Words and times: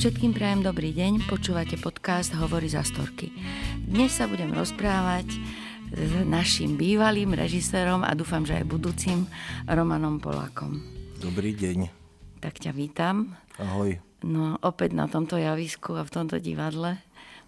Všetkým 0.00 0.32
prajem 0.32 0.64
dobrý 0.64 0.96
deň, 0.96 1.28
počúvate 1.28 1.76
podcast 1.76 2.32
Hovory 2.32 2.72
za 2.72 2.80
storky. 2.80 3.36
Dnes 3.84 4.16
sa 4.16 4.24
budem 4.24 4.48
rozprávať 4.48 5.28
s 5.92 6.12
našim 6.24 6.80
bývalým 6.80 7.36
režisérom 7.36 8.00
a 8.00 8.16
dúfam, 8.16 8.40
že 8.40 8.56
aj 8.56 8.64
budúcim 8.64 9.28
Romanom 9.68 10.16
Polákom. 10.16 10.80
Dobrý 11.20 11.52
deň. 11.52 11.92
Tak 12.40 12.64
ťa 12.64 12.72
vítam. 12.72 13.36
Ahoj. 13.60 14.00
No, 14.24 14.56
opäť 14.64 14.96
na 14.96 15.04
tomto 15.04 15.36
javisku 15.36 15.92
a 15.92 16.08
v 16.08 16.14
tomto 16.16 16.40
divadle. 16.40 16.96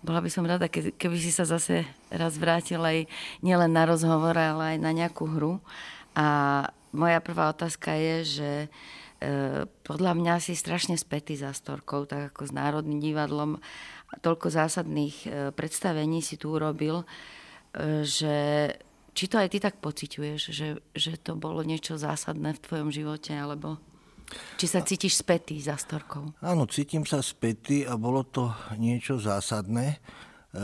Bola 0.05 0.21
by 0.21 0.29
som 0.29 0.45
rada, 0.45 0.69
keby 0.69 1.17
si 1.17 1.33
sa 1.33 1.49
zase 1.49 1.89
raz 2.13 2.37
vrátil 2.37 2.85
aj 2.85 3.09
nielen 3.41 3.73
na 3.73 3.89
rozhovor, 3.89 4.37
ale 4.37 4.77
aj 4.77 4.79
na 4.85 4.93
nejakú 4.93 5.25
hru. 5.25 5.57
A 6.13 6.69
moja 6.93 7.17
prvá 7.25 7.49
otázka 7.49 7.97
je, 7.97 8.17
že 8.29 8.51
podľa 9.87 10.13
mňa 10.19 10.35
si 10.43 10.59
strašne 10.59 10.99
spätý 10.99 11.39
za 11.39 11.55
Storkou, 11.55 12.09
tak 12.09 12.35
ako 12.35 12.49
s 12.49 12.53
Národným 12.53 12.99
divadlom. 12.99 13.63
Toľko 14.21 14.53
zásadných 14.53 15.17
e, 15.25 15.29
predstavení 15.57 16.21
si 16.21 16.37
tu 16.37 16.53
urobil, 16.53 17.03
e, 17.03 17.07
že 18.05 18.37
či 19.13 19.25
to 19.29 19.41
aj 19.41 19.49
ty 19.53 19.59
tak 19.61 19.81
pociťuješ, 19.81 20.41
že, 20.53 20.69
že 20.93 21.13
to 21.21 21.37
bolo 21.37 21.65
niečo 21.65 21.97
zásadné 21.97 22.57
v 22.57 22.63
tvojom 22.65 22.89
živote, 22.93 23.33
alebo 23.33 23.81
či 24.57 24.65
sa 24.65 24.81
cítiš 24.81 25.21
spätý 25.21 25.61
za 25.61 25.77
storkou? 25.77 26.33
Áno, 26.41 26.65
cítim 26.65 27.05
sa 27.05 27.21
spätý 27.21 27.85
a 27.85 28.01
bolo 28.01 28.25
to 28.25 28.49
niečo 28.81 29.21
zásadné. 29.21 30.01
E, 30.53 30.61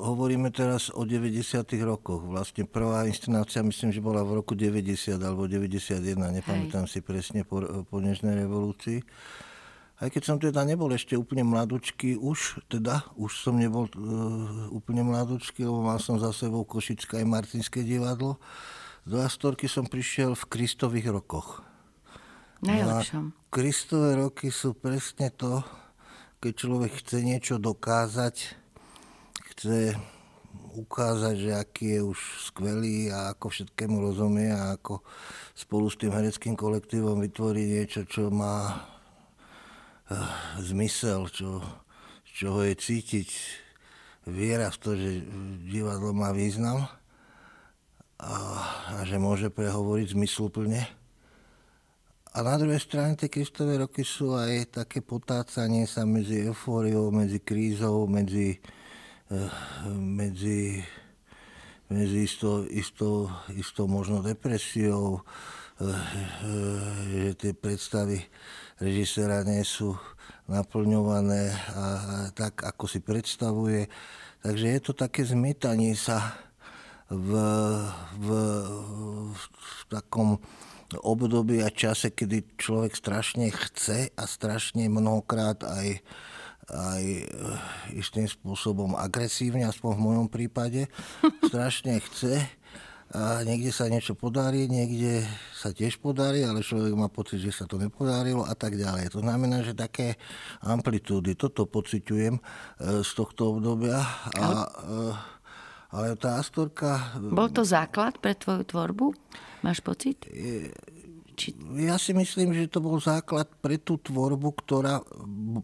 hovoríme 0.00 0.48
teraz 0.48 0.88
o 0.88 1.04
90. 1.04 1.44
rokoch. 1.84 2.24
Vlastne 2.24 2.64
prvá 2.64 3.04
inscenácia, 3.04 3.60
myslím, 3.60 3.92
že 3.92 4.00
bola 4.00 4.24
v 4.24 4.40
roku 4.40 4.56
90 4.56 5.20
alebo 5.20 5.44
91, 5.44 6.16
nepamätám 6.16 6.88
Hej. 6.88 6.92
si 6.96 6.98
presne 7.04 7.44
po, 7.44 7.60
po 7.84 8.00
dnešnej 8.00 8.32
revolúcii. 8.32 9.04
Aj 10.00 10.08
keď 10.08 10.22
som 10.24 10.36
teda 10.40 10.64
nebol 10.64 10.88
ešte 10.96 11.12
úplne 11.12 11.44
mladučký, 11.44 12.16
už 12.16 12.64
teda, 12.72 13.04
už 13.20 13.36
som 13.36 13.60
nebol 13.60 13.84
uh, 13.92 14.72
úplne 14.72 15.04
mladučký, 15.04 15.68
lebo 15.68 15.84
mal 15.84 16.00
som 16.00 16.16
za 16.16 16.32
sebou 16.32 16.64
Košické 16.64 17.20
aj 17.20 17.28
Martinské 17.28 17.84
divadlo. 17.84 18.40
Do 19.04 19.20
Astorky 19.20 19.68
som 19.68 19.84
prišiel 19.84 20.32
v 20.32 20.48
Kristových 20.48 21.12
rokoch. 21.12 21.60
Najlepšom. 22.64 23.52
Kristové 23.52 24.16
roky 24.16 24.48
sú 24.48 24.72
presne 24.72 25.28
to, 25.36 25.60
keď 26.40 26.52
človek 26.56 26.92
chce 27.04 27.20
niečo 27.20 27.54
dokázať, 27.60 28.59
chce 29.60 29.92
ukázať, 30.72 31.36
že 31.36 31.52
aký 31.52 31.86
je 31.92 32.00
už 32.00 32.18
skvelý 32.48 33.12
a 33.12 33.36
ako 33.36 33.52
všetkému 33.52 34.00
rozumie 34.00 34.48
a 34.48 34.80
ako 34.80 35.04
spolu 35.52 35.92
s 35.92 36.00
tým 36.00 36.16
hereckým 36.16 36.56
kolektívom 36.56 37.20
vytvorí 37.20 37.68
niečo, 37.68 38.08
čo 38.08 38.32
má 38.32 38.72
uh, 38.72 40.16
zmysel, 40.64 41.28
čo, 41.28 41.60
čoho 42.24 42.64
je 42.64 42.72
cítiť 42.72 43.28
viera 44.32 44.72
v 44.72 44.80
to, 44.80 44.96
že 44.96 45.28
divadlo 45.68 46.16
má 46.16 46.32
význam 46.32 46.88
a, 48.16 48.32
a 48.96 49.04
že 49.04 49.20
môže 49.20 49.52
prehovoriť 49.52 50.16
zmysluplne. 50.16 50.88
A 52.32 52.38
na 52.40 52.56
druhej 52.56 52.80
strane 52.80 53.12
tie 53.12 53.28
Kristové 53.28 53.76
roky 53.76 54.08
sú 54.08 54.32
aj 54.32 54.80
také 54.80 55.04
potácanie 55.04 55.84
sa 55.84 56.08
medzi 56.08 56.48
eufóriou, 56.48 57.12
medzi 57.12 57.44
krízou, 57.44 58.08
medzi, 58.08 58.56
eh, 58.56 58.79
medzi, 59.94 60.82
medzi 61.86 62.18
istou, 62.26 62.66
istou, 62.66 63.30
istou 63.54 63.86
možno 63.86 64.22
depresiou, 64.26 65.22
eh, 65.78 65.94
že 67.08 67.30
tie 67.38 67.52
predstavy 67.54 68.26
režiséra 68.82 69.46
nie 69.46 69.62
sú 69.62 69.94
naplňované 70.50 71.54
a, 71.54 71.84
tak, 72.34 72.66
ako 72.66 72.90
si 72.90 72.98
predstavuje. 72.98 73.86
Takže 74.42 74.66
je 74.66 74.80
to 74.82 74.92
také 74.96 75.22
zmietanie 75.22 75.94
sa 75.94 76.34
v, 77.06 77.30
v, 78.18 78.28
v 79.60 79.80
takom 79.86 80.42
období 80.98 81.62
a 81.62 81.70
čase, 81.70 82.10
kedy 82.10 82.58
človek 82.58 82.98
strašne 82.98 83.46
chce 83.54 84.10
a 84.10 84.24
strašne 84.26 84.90
mnohokrát 84.90 85.62
aj, 85.62 86.02
aj 86.70 87.02
eh, 87.02 87.24
istým 87.98 88.26
spôsobom 88.30 88.94
agresívne, 88.94 89.66
aspoň 89.66 89.90
v 89.98 90.04
mojom 90.04 90.26
prípade, 90.30 90.86
strašne 91.50 91.98
chce 91.98 92.46
a 93.10 93.42
niekde 93.42 93.74
sa 93.74 93.90
niečo 93.90 94.14
podarí, 94.14 94.70
niekde 94.70 95.26
sa 95.50 95.74
tiež 95.74 95.98
podarí, 95.98 96.46
ale 96.46 96.62
človek 96.62 96.94
má 96.94 97.10
pocit, 97.10 97.42
že 97.42 97.50
sa 97.50 97.66
to 97.66 97.74
nepodarilo 97.74 98.46
a 98.46 98.54
tak 98.54 98.78
ďalej. 98.78 99.10
To 99.10 99.18
znamená, 99.18 99.66
že 99.66 99.74
také 99.74 100.14
amplitúdy, 100.62 101.34
toto 101.34 101.66
pociťujem 101.66 102.34
eh, 102.38 102.42
z 103.02 103.10
tohto 103.18 103.58
obdobia. 103.58 103.98
A, 104.38 104.46
eh, 104.62 105.14
ale 105.90 106.14
tá 106.14 106.38
Astorka... 106.38 107.18
Bol 107.18 107.50
to 107.50 107.66
základ 107.66 108.22
pre 108.22 108.38
tvoju 108.38 108.62
tvorbu? 108.62 109.10
Máš 109.66 109.82
pocit? 109.82 110.22
Či... 111.40 111.56
Ja 111.80 111.96
si 111.96 112.12
myslím, 112.12 112.52
že 112.52 112.68
to 112.68 112.84
bol 112.84 113.00
základ 113.00 113.48
pre 113.64 113.80
tú 113.80 113.96
tvorbu, 113.96 114.52
ktorá 114.60 115.00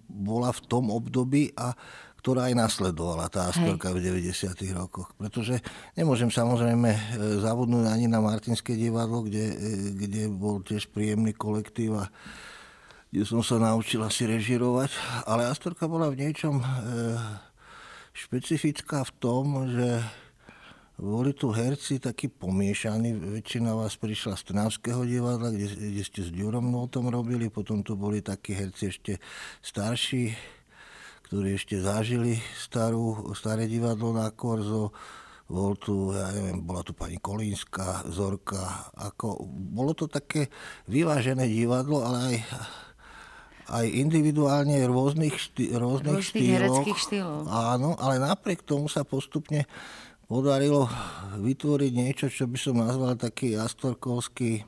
bola 0.08 0.48
v 0.48 0.60
tom 0.64 0.88
období 0.88 1.52
a 1.52 1.76
ktorá 2.24 2.48
aj 2.48 2.58
nasledovala 2.58 3.28
tá 3.28 3.52
Astorka 3.52 3.92
v 3.92 4.02
90. 4.02 4.56
rokoch. 4.74 5.12
Pretože 5.14 5.60
nemôžem 5.94 6.32
samozrejme 6.32 6.90
e, 6.90 7.00
zabudnúť 7.44 7.86
ani 7.86 8.10
na 8.10 8.18
Martinské 8.18 8.74
divadlo, 8.74 9.22
kde, 9.22 9.52
e, 9.52 9.56
kde 9.94 10.22
bol 10.32 10.64
tiež 10.64 10.90
príjemný 10.90 11.36
kolektív 11.36 12.02
a 12.02 12.10
kde 13.14 13.22
som 13.22 13.46
sa 13.46 13.62
naučil 13.62 14.02
asi 14.02 14.26
režirovať. 14.26 14.90
Ale 15.28 15.46
Astorka 15.46 15.86
bola 15.86 16.10
v 16.10 16.26
niečom 16.26 16.58
e, 16.58 16.66
špecifická 18.10 19.06
v 19.06 19.12
tom, 19.22 19.44
že 19.70 20.02
boli 20.96 21.36
tu 21.36 21.52
herci 21.52 22.00
takí 22.00 22.32
pomiešaní, 22.32 23.12
väčšina 23.40 23.76
vás 23.76 24.00
prišla 24.00 24.32
z 24.40 24.42
Trnavského 24.48 25.04
divadla, 25.04 25.52
kde, 25.52 25.68
kde 25.68 26.02
ste 26.02 26.20
s 26.24 26.32
Ďurom 26.32 26.72
o 26.72 26.88
tom 26.88 27.12
robili, 27.12 27.52
potom 27.52 27.84
tu 27.84 28.00
boli 28.00 28.24
takí 28.24 28.56
herci 28.56 28.88
ešte 28.88 29.12
starší, 29.60 30.32
ktorí 31.28 31.60
ešte 31.60 31.76
zažili 31.84 32.40
starú, 32.56 33.28
staré 33.36 33.68
divadlo 33.68 34.16
na 34.16 34.32
Korzo, 34.32 34.96
bol 35.46 35.78
tu, 35.78 36.10
ja 36.16 36.32
neviem, 36.32 36.64
bola 36.64 36.82
tu 36.82 36.96
pani 36.96 37.20
Kolínska, 37.22 38.08
Zorka, 38.10 38.90
ako, 38.96 39.46
bolo 39.52 39.94
to 39.94 40.10
také 40.10 40.50
vyvážené 40.90 41.46
divadlo, 41.46 42.02
ale 42.02 42.18
aj 42.18 42.36
aj 43.66 43.86
individuálne 43.90 44.78
rôznych, 44.86 45.34
štý, 45.34 45.74
rôznych, 45.74 46.22
rôznych 46.22 46.98
štýlov. 47.02 47.50
Áno, 47.50 47.98
ale 47.98 48.22
napriek 48.22 48.62
tomu 48.62 48.86
sa 48.86 49.02
postupne 49.02 49.66
podarilo 50.26 50.90
vytvoriť 51.38 51.92
niečo, 51.94 52.26
čo 52.26 52.50
by 52.50 52.58
som 52.58 52.82
nazval 52.82 53.14
taký 53.14 53.54
astorkovský 53.54 54.66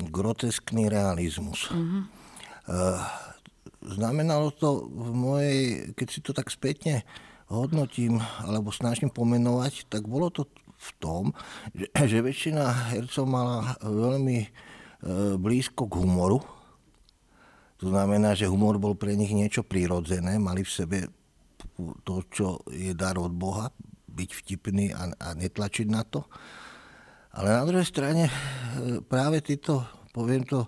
groteskný 0.00 0.88
realizmus. 0.88 1.68
Mm-hmm. 1.68 2.02
Znamenalo 3.80 4.52
to 4.56 4.88
v 4.88 5.10
mojej, 5.12 5.60
keď 5.96 6.08
si 6.08 6.20
to 6.24 6.32
tak 6.32 6.48
spätne 6.48 7.04
hodnotím 7.52 8.20
alebo 8.44 8.72
snažím 8.72 9.12
pomenovať, 9.12 9.88
tak 9.90 10.08
bolo 10.08 10.32
to 10.32 10.48
v 10.80 10.90
tom, 10.96 11.24
že, 11.76 11.88
že 11.92 12.24
väčšina 12.24 12.96
hercov 12.96 13.28
mala 13.28 13.76
veľmi 13.84 14.38
e, 14.40 14.48
blízko 15.36 15.84
k 15.84 16.00
humoru. 16.00 16.40
To 17.84 17.92
znamená, 17.92 18.32
že 18.32 18.48
humor 18.48 18.80
bol 18.80 18.96
pre 18.96 19.12
nich 19.12 19.32
niečo 19.32 19.60
prirodzené, 19.60 20.40
mali 20.40 20.64
v 20.64 20.72
sebe 20.72 20.98
to, 22.04 22.24
čo 22.32 22.64
je 22.68 22.92
dar 22.96 23.16
od 23.20 23.32
Boha, 23.32 23.68
byť 24.10 24.30
vtipný 24.34 24.92
a, 24.92 25.14
a 25.14 25.28
netlačiť 25.38 25.86
na 25.86 26.02
to. 26.02 26.26
Ale 27.30 27.54
na 27.54 27.62
druhej 27.62 27.86
strane 27.86 28.26
e, 28.26 28.32
práve 29.06 29.38
títo, 29.40 29.86
poviem 30.10 30.42
to, 30.42 30.66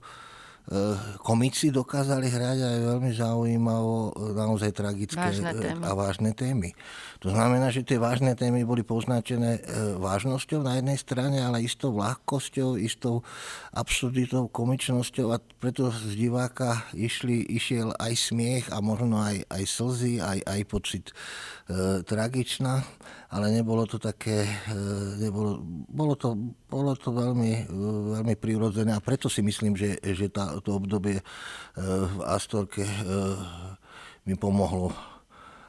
komici 1.18 1.74
dokázali 1.74 2.30
hrať 2.30 2.58
aj 2.62 2.78
veľmi 2.86 3.10
zaujímavo, 3.12 4.14
naozaj 4.32 4.70
tragické 4.72 5.18
vážne 5.18 5.74
a 5.82 5.90
vážne 5.92 6.30
témy. 6.32 6.70
To 7.22 7.30
znamená, 7.30 7.70
že 7.70 7.86
tie 7.86 8.02
vážne 8.02 8.34
témy 8.34 8.66
boli 8.66 8.82
poznačené 8.82 9.62
e, 9.62 9.94
vážnosťou 9.94 10.66
na 10.66 10.82
jednej 10.82 10.98
strane, 10.98 11.38
ale 11.38 11.62
istou 11.62 11.94
ľahkosťou, 11.94 12.74
istou 12.82 13.22
absurditou, 13.70 14.50
komičnosťou 14.50 15.30
a 15.30 15.38
preto 15.38 15.94
z 15.94 16.18
diváka 16.18 16.82
išli, 16.98 17.46
išiel 17.46 17.94
aj 17.94 18.12
smiech 18.18 18.66
a 18.74 18.82
možno 18.82 19.22
aj, 19.22 19.38
aj 19.54 19.62
slzy, 19.70 20.18
aj, 20.18 20.38
aj 20.42 20.60
pocit 20.66 21.14
e, 21.70 22.02
tragičná, 22.02 22.82
ale 23.30 23.54
nebolo 23.54 23.86
to 23.86 24.02
také, 24.02 24.42
e, 24.42 24.76
nebolo, 25.22 25.62
bolo, 25.94 26.18
to, 26.18 26.34
bolo 26.66 26.98
to 26.98 27.14
veľmi, 27.14 27.52
e, 27.54 27.62
veľmi 28.18 28.34
prirodzené 28.34 28.98
a 28.98 29.00
preto 29.00 29.30
si 29.30 29.46
myslím, 29.46 29.78
že, 29.78 29.94
že 30.02 30.26
tá, 30.26 30.51
to 30.60 30.76
obdobie 30.76 31.22
e, 31.22 31.25
v 31.78 32.20
Astorke 32.26 32.84
e, 32.84 32.94
mi 34.28 34.37
pomohlo 34.37 34.93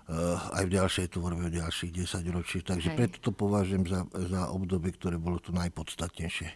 Eh, 0.03 0.59
aj 0.59 0.67
v 0.67 0.71
ďalšej 0.75 1.15
tvorbe, 1.15 1.47
v 1.47 1.63
ďalších 1.63 1.95
10 1.95 2.27
ročí. 2.35 2.59
Takže 2.59 2.91
Hej. 2.91 2.97
preto 2.99 3.17
to 3.23 3.31
považujem 3.31 3.87
za, 3.87 4.03
za 4.11 4.51
obdobie, 4.51 4.91
ktoré 4.91 5.15
bolo 5.15 5.39
tu 5.39 5.55
najpodstatnejšie. 5.55 6.49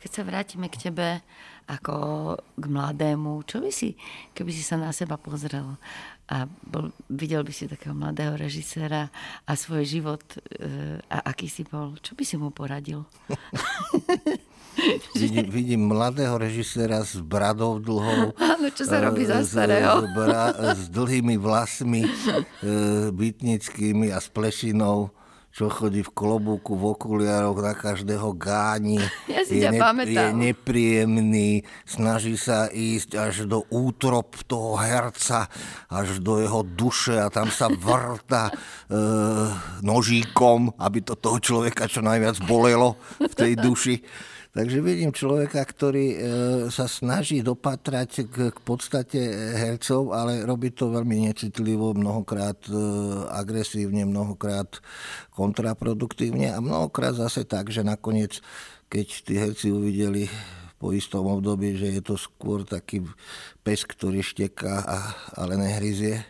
Keď 0.00 0.06
keď 0.06 0.10
sa 0.14 0.22
vrátime 0.22 0.70
k 0.70 0.80
tebe 0.86 1.18
ako 1.66 1.96
k 2.38 2.64
mladému, 2.70 3.42
čo 3.42 3.58
by 3.58 3.74
si, 3.74 3.98
keby 4.38 4.54
si 4.54 4.62
sa 4.62 4.78
na 4.78 4.94
seba 4.94 5.18
pozrel 5.18 5.66
a 6.30 6.46
bol, 6.62 6.94
videl 7.10 7.42
by 7.42 7.50
si 7.50 7.66
takého 7.66 7.90
mladého 7.90 8.38
režiséra 8.38 9.10
a 9.42 9.52
svoj 9.58 9.82
život 9.82 10.22
e, 10.38 11.02
a 11.10 11.26
aký 11.26 11.50
si 11.50 11.66
bol, 11.66 11.98
čo 11.98 12.14
by 12.14 12.22
si 12.22 12.38
mu 12.38 12.54
poradil? 12.54 13.02
vidím, 15.14 15.46
vidím 15.50 15.82
mladého 15.88 16.38
režiséra 16.38 17.04
s 17.04 17.16
bradou 17.20 17.78
dlhou. 17.78 18.32
Áno, 18.36 18.66
čo 18.72 18.84
sa 18.84 19.00
robí 19.00 19.24
za 19.24 19.42
starého. 19.42 20.04
S, 20.04 20.06
bra, 20.12 20.44
s 20.76 20.86
dlhými 20.92 21.36
vlasmi, 21.40 22.04
e, 22.04 22.10
bytnickými 23.12 24.12
a 24.12 24.18
s 24.20 24.28
plešinou 24.28 25.16
čo 25.56 25.72
chodí 25.72 26.04
v 26.04 26.12
klobúku, 26.12 26.76
v 26.76 26.92
okuliároch, 26.92 27.56
na 27.64 27.72
každého 27.72 28.36
gáni. 28.36 29.00
Ja 29.24 29.40
si 29.40 29.64
je, 29.64 29.72
ne, 29.72 29.80
je 30.04 30.26
nepríjemný, 30.36 31.64
snaží 31.88 32.36
sa 32.36 32.68
ísť 32.68 33.16
až 33.16 33.34
do 33.48 33.64
útrop 33.72 34.36
toho 34.44 34.76
herca, 34.76 35.48
až 35.88 36.20
do 36.20 36.44
jeho 36.44 36.60
duše 36.60 37.16
a 37.16 37.32
tam 37.32 37.48
sa 37.48 37.72
vrta 37.72 38.52
e, 38.52 38.54
nožíkom, 39.80 40.76
aby 40.76 41.00
to 41.00 41.16
toho 41.16 41.40
človeka 41.40 41.88
čo 41.88 42.04
najviac 42.04 42.36
bolelo 42.44 43.00
v 43.16 43.32
tej 43.32 43.56
duši. 43.56 44.04
Takže 44.56 44.80
vidím 44.80 45.12
človeka, 45.12 45.60
ktorý 45.60 46.06
e, 46.16 46.18
sa 46.72 46.88
snaží 46.88 47.44
dopatrať 47.44 48.10
k, 48.24 48.36
podstate 48.64 49.20
hercov, 49.52 50.16
ale 50.16 50.48
robí 50.48 50.72
to 50.72 50.88
veľmi 50.88 51.28
necitlivo, 51.28 51.92
mnohokrát 51.92 52.56
e, 52.64 52.72
agresívne, 53.36 54.08
mnohokrát 54.08 54.80
kontraproduktívne 55.36 56.56
a 56.56 56.64
mnohokrát 56.64 57.12
zase 57.12 57.44
tak, 57.44 57.68
že 57.68 57.84
nakoniec, 57.84 58.40
keď 58.88 59.06
tí 59.28 59.36
herci 59.36 59.68
uvideli 59.68 60.24
po 60.80 60.96
istom 60.96 61.28
období, 61.28 61.76
že 61.76 61.92
je 61.92 62.00
to 62.00 62.16
skôr 62.16 62.64
taký 62.64 63.04
pes, 63.60 63.84
ktorý 63.84 64.24
šteká, 64.24 64.88
ale 65.36 65.60
nehryzie, 65.60 66.24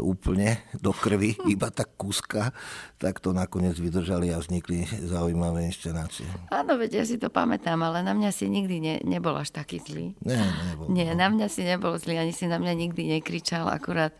úplne 0.00 0.58
do 0.80 0.90
krvi, 0.90 1.36
iba 1.54 1.68
tak 1.70 1.94
kúska, 1.94 2.50
tak 2.98 3.20
to 3.20 3.30
nakoniec 3.30 3.76
vydržali 3.78 4.32
a 4.34 4.40
vznikli 4.40 4.88
zaujímavé 5.06 5.68
inscenácie. 5.68 6.26
Áno, 6.50 6.80
veď 6.80 7.00
ja 7.00 7.04
si 7.06 7.16
to 7.20 7.28
pamätám, 7.28 7.78
ale 7.84 8.02
na 8.02 8.16
mňa 8.16 8.30
si 8.32 8.48
nikdy 8.48 8.76
ne, 8.80 8.94
nebol 9.04 9.36
až 9.36 9.52
taký 9.52 9.78
zlý. 9.84 10.16
Nie, 10.24 10.42
nebol. 10.72 10.90
Nie, 10.90 11.12
na 11.12 11.28
mňa 11.28 11.46
si 11.52 11.62
nebol 11.62 11.94
zlý, 12.00 12.18
ani 12.18 12.34
si 12.34 12.48
na 12.48 12.58
mňa 12.58 12.72
nikdy 12.74 13.20
nekričal, 13.20 13.68
akurát 13.68 14.16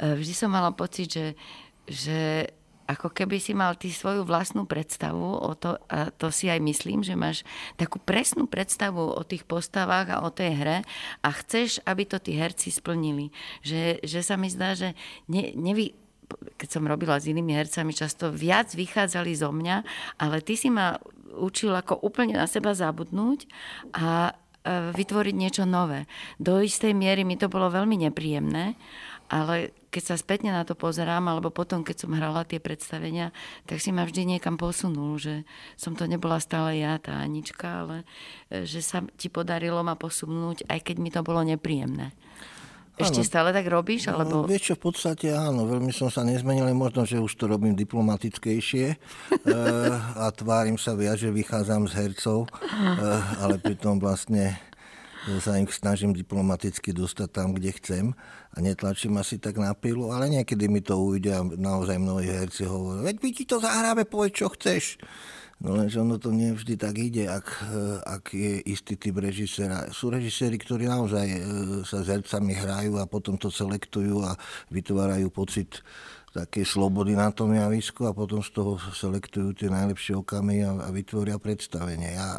e, 0.00 0.16
vždy 0.16 0.32
som 0.32 0.48
mala 0.48 0.72
pocit, 0.72 1.10
že, 1.10 1.26
že 1.84 2.48
ako 2.86 3.10
keby 3.10 3.42
si 3.42 3.52
mal 3.52 3.74
ty 3.74 3.90
svoju 3.90 4.22
vlastnú 4.22 4.64
predstavu 4.64 5.42
o 5.42 5.52
to, 5.58 5.76
a 5.90 6.14
to 6.14 6.30
si 6.30 6.46
aj 6.46 6.62
myslím, 6.62 7.02
že 7.02 7.18
máš 7.18 7.42
takú 7.74 7.98
presnú 7.98 8.46
predstavu 8.46 9.02
o 9.02 9.22
tých 9.26 9.42
postavách 9.42 10.14
a 10.14 10.22
o 10.22 10.30
tej 10.30 10.50
hre 10.54 10.78
a 11.22 11.28
chceš, 11.42 11.82
aby 11.82 12.06
to 12.06 12.22
tí 12.22 12.38
herci 12.38 12.70
splnili. 12.70 13.34
Že, 13.66 14.06
že 14.06 14.20
sa 14.22 14.38
mi 14.38 14.46
zdá, 14.46 14.78
že 14.78 14.94
ne, 15.26 15.50
nevy, 15.58 15.98
keď 16.58 16.68
som 16.70 16.86
robila 16.86 17.18
s 17.18 17.26
inými 17.26 17.54
hercami, 17.54 17.94
často 17.94 18.30
viac 18.30 18.70
vychádzali 18.74 19.32
zo 19.34 19.50
mňa, 19.50 19.76
ale 20.22 20.42
ty 20.42 20.54
si 20.54 20.70
ma 20.70 20.98
učil 21.36 21.74
ako 21.74 22.00
úplne 22.00 22.38
na 22.38 22.48
seba 22.48 22.72
zabudnúť 22.72 23.46
a 23.94 24.34
vytvoriť 24.66 25.34
niečo 25.38 25.62
nové. 25.62 26.10
Do 26.42 26.58
istej 26.58 26.90
miery 26.90 27.22
mi 27.22 27.38
to 27.38 27.46
bolo 27.46 27.70
veľmi 27.70 28.02
nepríjemné, 28.10 28.74
ale 29.30 29.70
keď 29.96 30.12
sa 30.12 30.20
spätne 30.20 30.52
na 30.52 30.68
to 30.68 30.76
pozerám, 30.76 31.24
alebo 31.24 31.48
potom, 31.48 31.80
keď 31.80 32.04
som 32.04 32.12
hrala 32.12 32.44
tie 32.44 32.60
predstavenia, 32.60 33.32
tak 33.64 33.80
si 33.80 33.96
ma 33.96 34.04
vždy 34.04 34.36
niekam 34.36 34.60
posunul, 34.60 35.16
že 35.16 35.48
som 35.80 35.96
to 35.96 36.04
nebola 36.04 36.36
stále 36.36 36.76
ja, 36.76 37.00
tá 37.00 37.16
Anička, 37.16 37.88
ale 37.88 37.96
e, 38.52 38.68
že 38.68 38.84
sa 38.84 39.00
ti 39.16 39.32
podarilo 39.32 39.80
ma 39.80 39.96
posunúť, 39.96 40.68
aj 40.68 40.84
keď 40.84 40.96
mi 41.00 41.08
to 41.08 41.24
bolo 41.24 41.40
nepríjemné. 41.40 42.12
Ešte 43.00 43.24
áno. 43.24 43.28
stále 43.28 43.48
tak 43.56 43.68
robíš? 43.72 44.12
No, 44.12 44.20
alebo... 44.20 44.44
No, 44.44 44.48
vieš 44.48 44.72
čo, 44.72 44.74
v 44.76 44.92
podstate 44.92 45.32
áno, 45.32 45.64
veľmi 45.64 45.92
som 45.96 46.12
sa 46.12 46.20
nezmenil, 46.28 46.68
možno, 46.76 47.08
že 47.08 47.16
už 47.16 47.32
to 47.32 47.48
robím 47.48 47.72
diplomatickejšie 47.72 48.86
e, 48.92 48.96
a 50.12 50.28
tvárim 50.28 50.76
sa 50.76 50.92
viac, 50.92 51.16
že 51.16 51.32
vychádzam 51.32 51.88
z 51.88 51.92
hercov, 52.04 52.44
e, 52.44 52.48
ale 53.40 53.56
pritom 53.64 53.96
vlastne 53.96 54.60
sa 55.42 55.58
im 55.58 55.66
snažím 55.66 56.14
diplomaticky 56.14 56.94
dostať 56.94 57.28
tam, 57.28 57.48
kde 57.52 57.74
chcem 57.76 58.04
a 58.54 58.56
netlačím 58.62 59.18
asi 59.18 59.42
tak 59.42 59.58
na 59.58 59.74
pilu, 59.74 60.14
ale 60.14 60.30
niekedy 60.30 60.70
mi 60.70 60.80
to 60.80 60.94
ujde 60.94 61.30
a 61.34 61.42
naozaj 61.42 61.98
mnohí 61.98 62.30
herci 62.30 62.64
hovoria, 62.64 63.06
veď 63.10 63.16
my 63.20 63.30
ti 63.34 63.44
to 63.44 63.58
zahráme, 63.58 64.06
povedz, 64.06 64.38
čo 64.38 64.46
chceš. 64.54 65.02
No 65.56 65.72
lenže 65.72 66.04
ono 66.04 66.20
to 66.20 66.28
nie 66.36 66.52
vždy 66.52 66.76
tak 66.76 67.00
ide, 67.00 67.32
ak, 67.32 67.48
ak 68.04 68.36
je 68.36 68.60
istý 68.68 69.00
typ 69.00 69.16
režisera. 69.16 69.88
Sú 69.88 70.12
režiséri, 70.12 70.60
ktorí 70.60 70.84
naozaj 70.84 71.26
e, 71.32 71.40
sa 71.80 72.04
s 72.04 72.12
hercami 72.12 72.52
hrajú 72.52 73.00
a 73.00 73.08
potom 73.08 73.40
to 73.40 73.48
selektujú 73.48 74.20
a 74.20 74.36
vytvárajú 74.68 75.32
pocit 75.32 75.80
také 76.36 76.68
slobody 76.68 77.16
na 77.16 77.32
tom 77.32 77.56
javisku 77.56 78.04
a 78.04 78.12
potom 78.12 78.44
z 78.44 78.52
toho 78.52 78.76
selektujú 78.76 79.56
tie 79.56 79.72
najlepšie 79.72 80.20
okamy 80.20 80.60
a, 80.60 80.76
a 80.76 80.88
vytvoria 80.92 81.40
predstavenie. 81.40 82.12
Ja 82.12 82.36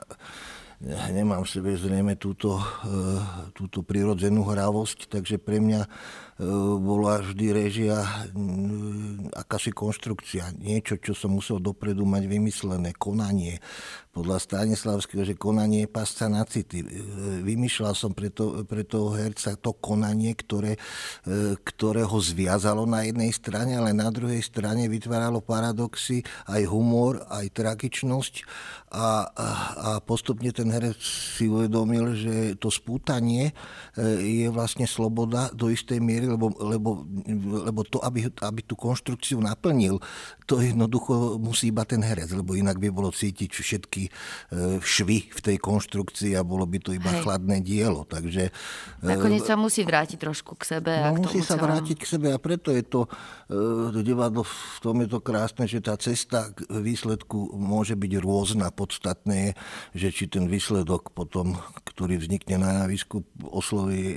nemám 1.09 1.41
v 1.41 1.49
sebe 1.49 1.71
zrejme 1.73 2.21
túto, 2.21 2.61
e, 2.61 2.65
túto 3.57 3.81
prirodzenú 3.81 4.45
hravosť, 4.45 5.09
takže 5.09 5.41
pre 5.41 5.57
mňa 5.57 5.89
bola 6.77 7.17
vždy 7.25 7.47
režia 7.49 7.97
akási 9.33 9.73
konštrukcia, 9.73 10.53
niečo, 10.61 11.01
čo 11.01 11.17
som 11.17 11.33
musel 11.33 11.57
dopredu 11.57 12.05
mať 12.05 12.29
vymyslené, 12.29 12.93
konanie, 12.93 13.57
podľa 14.17 14.41
Stanislavského, 14.41 15.21
že 15.21 15.37
konanie 15.37 15.85
je 15.85 15.93
pasca 15.93 16.25
na 16.25 16.41
city. 16.41 16.81
E, 16.81 16.87
vymýšľal 17.45 17.93
som 17.93 18.17
pre, 18.17 18.33
to, 18.33 18.65
pre 18.65 18.81
toho 18.81 19.13
herca 19.13 19.53
to 19.53 19.77
konanie, 19.77 20.33
ktoré, 20.33 20.73
e, 20.73 21.53
ktoré 21.61 22.01
ho 22.01 22.17
zviazalo 22.17 22.89
na 22.89 23.05
jednej 23.05 23.29
strane, 23.29 23.77
ale 23.77 23.93
na 23.93 24.09
druhej 24.09 24.41
strane 24.41 24.89
vytváralo 24.89 25.45
paradoxy, 25.45 26.25
aj 26.49 26.65
humor, 26.65 27.21
aj 27.29 27.45
tragičnosť. 27.53 28.35
A, 28.87 29.29
a, 29.29 29.49
a 29.77 29.89
postupne 30.01 30.49
ten 30.49 30.71
herec 30.73 30.97
si 30.97 31.45
uvedomil, 31.45 32.17
že 32.17 32.35
to 32.57 32.73
spútanie 32.73 33.53
e, 33.93 34.43
je 34.43 34.47
vlastne 34.49 34.89
sloboda 34.89 35.53
do 35.53 35.69
istej 35.69 36.01
miery, 36.01 36.25
lebo, 36.27 36.51
lebo, 36.59 36.89
lebo 37.63 37.81
to, 37.87 38.03
aby, 38.03 38.27
aby 38.29 38.61
tú 38.63 38.75
konštrukciu 38.75 39.39
naplnil, 39.39 40.03
to 40.43 40.59
jednoducho 40.59 41.39
musí 41.39 41.71
iba 41.71 41.87
ten 41.87 42.03
herec, 42.03 42.31
lebo 42.35 42.55
inak 42.55 42.79
by 42.79 42.91
bolo 42.91 43.11
cítiť 43.11 43.51
všetky 43.51 44.03
E, 44.47 44.79
švy 44.79 45.27
v 45.27 45.39
tej 45.43 45.57
konštrukcii 45.59 46.31
a 46.39 46.41
bolo 46.41 46.63
by 46.63 46.79
to 46.79 46.95
iba 46.95 47.11
Hej. 47.11 47.21
chladné 47.23 47.59
dielo. 47.59 48.07
Takže, 48.07 48.49
e, 49.03 49.05
Nakoniec 49.05 49.43
sa 49.43 49.59
musí 49.59 49.83
vrátiť 49.83 50.17
trošku 50.23 50.55
k 50.55 50.79
sebe. 50.79 50.91
No, 50.95 51.11
a 51.11 51.19
musí 51.19 51.43
sa 51.43 51.59
vrátiť 51.59 51.97
k 51.99 52.05
sebe 52.07 52.31
a 52.31 52.39
preto 52.39 52.71
je 52.71 52.83
to, 52.87 53.11
to 53.51 53.99
e, 53.99 54.03
divadlo, 54.07 54.47
v 54.47 54.79
tom 54.79 55.03
je 55.03 55.09
to 55.11 55.19
krásne, 55.19 55.67
že 55.67 55.83
tá 55.83 55.99
cesta 55.99 56.55
k 56.55 56.63
výsledku 56.69 57.53
môže 57.59 57.99
byť 57.99 58.11
rôzna. 58.23 58.71
Podstatné 58.71 59.35
je, 59.35 59.51
že 60.07 60.07
či 60.15 60.23
ten 60.31 60.47
výsledok 60.47 61.11
potom, 61.11 61.59
ktorý 61.83 62.17
vznikne 62.17 62.63
na 62.63 62.87
javisku, 62.87 63.27
osloví 63.43 64.15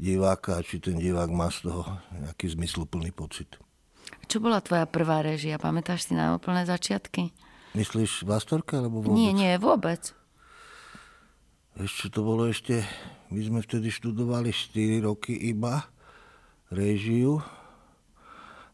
diváka, 0.00 0.56
či 0.64 0.80
ten 0.80 0.96
divák 0.96 1.28
má 1.28 1.52
z 1.52 1.68
toho 1.68 1.84
nejaký 2.16 2.56
zmysluplný 2.56 3.12
pocit. 3.12 3.60
Čo 4.26 4.40
bola 4.40 4.64
tvoja 4.64 4.88
prvá 4.88 5.20
režia? 5.20 5.60
Pamätáš 5.60 6.08
si 6.08 6.16
na 6.16 6.32
úplné 6.32 6.64
začiatky? 6.64 7.36
Myslíš 7.76 8.24
v 8.24 8.30
Astorke, 8.32 8.80
alebo 8.80 9.04
vôbec? 9.04 9.14
Nie, 9.14 9.36
nie, 9.36 9.52
vôbec. 9.60 10.16
Ešte 11.78 12.10
to 12.10 12.26
bolo 12.26 12.50
ešte, 12.50 12.82
my 13.30 13.40
sme 13.44 13.60
vtedy 13.62 13.94
študovali 13.94 14.50
4 14.50 15.06
roky 15.06 15.36
iba 15.38 15.86
režiu 16.66 17.38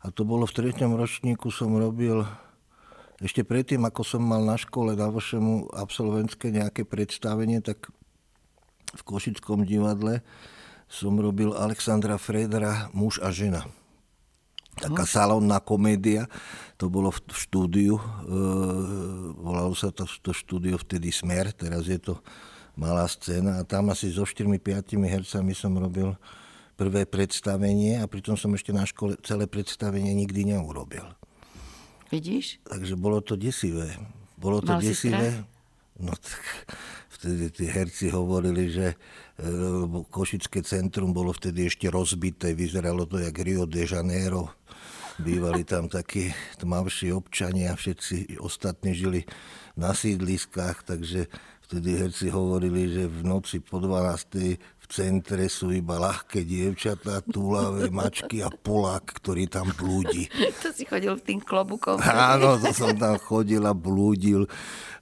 a 0.00 0.08
to 0.08 0.24
bolo 0.24 0.48
v 0.48 0.56
treťom 0.56 0.96
ročníku 0.96 1.52
som 1.52 1.76
robil 1.76 2.24
ešte 3.16 3.44
predtým, 3.44 3.84
ako 3.84 4.04
som 4.04 4.20
mal 4.24 4.44
na 4.44 4.60
škole 4.60 4.92
na 4.92 5.08
vašemu 5.08 5.72
absolventské 5.72 6.52
nejaké 6.52 6.84
predstavenie, 6.84 7.64
tak 7.64 7.88
v 8.92 9.02
Košickom 9.04 9.64
divadle 9.64 10.20
som 10.86 11.18
robil 11.18 11.52
Alexandra 11.52 12.16
Fredera 12.16 12.88
Muž 12.94 13.18
a 13.18 13.34
žena 13.34 13.66
taká 14.76 15.08
salónna 15.08 15.58
komédia. 15.58 16.28
To 16.76 16.92
bolo 16.92 17.08
v 17.08 17.20
štúdiu, 17.32 17.96
e, 17.96 18.04
volalo 19.32 19.72
sa 19.72 19.88
to, 19.88 20.04
to 20.20 20.36
štúdio 20.36 20.76
vtedy 20.76 21.08
Smer, 21.08 21.48
teraz 21.56 21.88
je 21.88 21.96
to 21.96 22.20
malá 22.76 23.08
scéna 23.08 23.56
a 23.56 23.62
tam 23.64 23.88
asi 23.88 24.12
so 24.12 24.28
4-5 24.28 25.00
hercami 25.08 25.56
som 25.56 25.72
robil 25.72 26.12
prvé 26.76 27.08
predstavenie 27.08 27.96
a 27.96 28.04
pritom 28.04 28.36
som 28.36 28.52
ešte 28.52 28.76
na 28.76 28.84
škole 28.84 29.16
celé 29.24 29.48
predstavenie 29.48 30.12
nikdy 30.12 30.52
neurobil. 30.52 31.08
Vidíš? 32.12 32.60
Takže 32.68 32.94
bolo 33.00 33.24
to 33.24 33.32
desivé. 33.32 33.96
Bolo 34.36 34.60
to 34.60 34.76
Mal 34.76 34.84
desivé. 34.84 35.40
No 35.96 36.12
tak 36.12 36.44
vtedy 37.16 37.48
tí 37.48 37.64
herci 37.64 38.12
hovorili, 38.12 38.68
že 38.68 38.92
Košické 40.08 40.64
centrum 40.64 41.12
bolo 41.12 41.28
vtedy 41.28 41.68
ešte 41.68 41.92
rozbité, 41.92 42.56
vyzeralo 42.56 43.04
to 43.04 43.20
jak 43.20 43.36
Rio 43.36 43.68
de 43.68 43.84
Janeiro. 43.84 44.48
Bývali 45.16 45.64
tam 45.64 45.88
takí 45.88 46.32
tmavší 46.60 47.12
občania, 47.12 47.72
všetci 47.72 48.36
ostatní 48.40 48.92
žili 48.92 49.24
na 49.76 49.96
sídliskách, 49.96 50.84
takže 50.84 51.28
vtedy 51.68 52.00
herci 52.00 52.28
hovorili, 52.28 52.88
že 52.88 53.04
v 53.08 53.20
noci 53.24 53.60
po 53.60 53.80
12 53.80 54.60
v 54.60 54.75
centre 54.86 55.50
sú 55.50 55.74
iba 55.74 55.98
ľahké 55.98 56.46
dievčatá, 56.46 57.22
túlavé 57.26 57.90
mačky 57.90 58.40
a 58.42 58.50
Polák, 58.50 59.18
ktorý 59.18 59.50
tam 59.50 59.70
blúdi. 59.74 60.30
To 60.66 60.72
si 60.72 60.88
chodil 60.88 61.14
v 61.14 61.22
tým 61.22 61.40
klobukom. 61.42 62.00
Áno, 62.02 62.58
to 62.58 62.74
som 62.74 62.90
tam 62.96 63.20
chodil 63.20 63.62
a 63.62 63.76
blúdil 63.76 64.50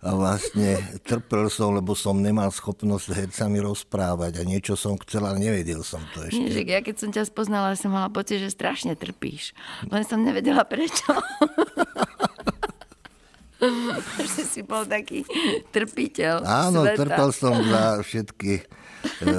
a 0.04 0.12
vlastne 0.12 0.76
trpel 1.00 1.48
som, 1.48 1.72
lebo 1.72 1.96
som 1.96 2.20
nemal 2.20 2.52
schopnosť 2.52 3.04
s 3.08 3.16
hercami 3.16 3.64
rozprávať 3.64 4.40
a 4.40 4.42
niečo 4.44 4.76
som 4.76 5.00
chcel, 5.00 5.24
ale 5.24 5.40
nevedel 5.40 5.80
som 5.80 6.04
to 6.12 6.28
ešte. 6.28 6.52
Že 6.52 6.62
ja 6.68 6.80
keď 6.84 6.96
som 7.00 7.08
ťa 7.08 7.24
spoznala, 7.24 7.72
som 7.78 7.96
mala 7.96 8.12
pocit, 8.12 8.44
že 8.44 8.52
strašne 8.52 8.92
trpíš. 8.92 9.56
Len 9.88 10.04
som 10.04 10.20
nevedela 10.20 10.68
prečo. 10.68 11.08
že 14.20 14.44
si 14.44 14.60
bol 14.60 14.84
taký 14.84 15.24
trpiteľ 15.72 16.44
Áno, 16.44 16.84
sveta. 16.84 17.00
trpel 17.00 17.28
som 17.32 17.54
za 17.64 18.04
všetky 18.04 18.60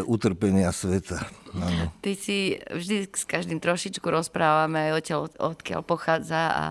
utrpenia 0.08 0.72
sveta. 0.72 1.26
Ano. 1.56 1.88
Ty 2.04 2.12
si 2.20 2.60
vždy 2.60 3.08
s 3.16 3.24
každým 3.24 3.64
trošičku 3.64 4.04
rozprávame 4.04 4.92
o 4.92 5.00
odtiaľ, 5.00 5.32
odkiaľ 5.40 5.82
pochádza 5.88 6.42
a 6.52 6.66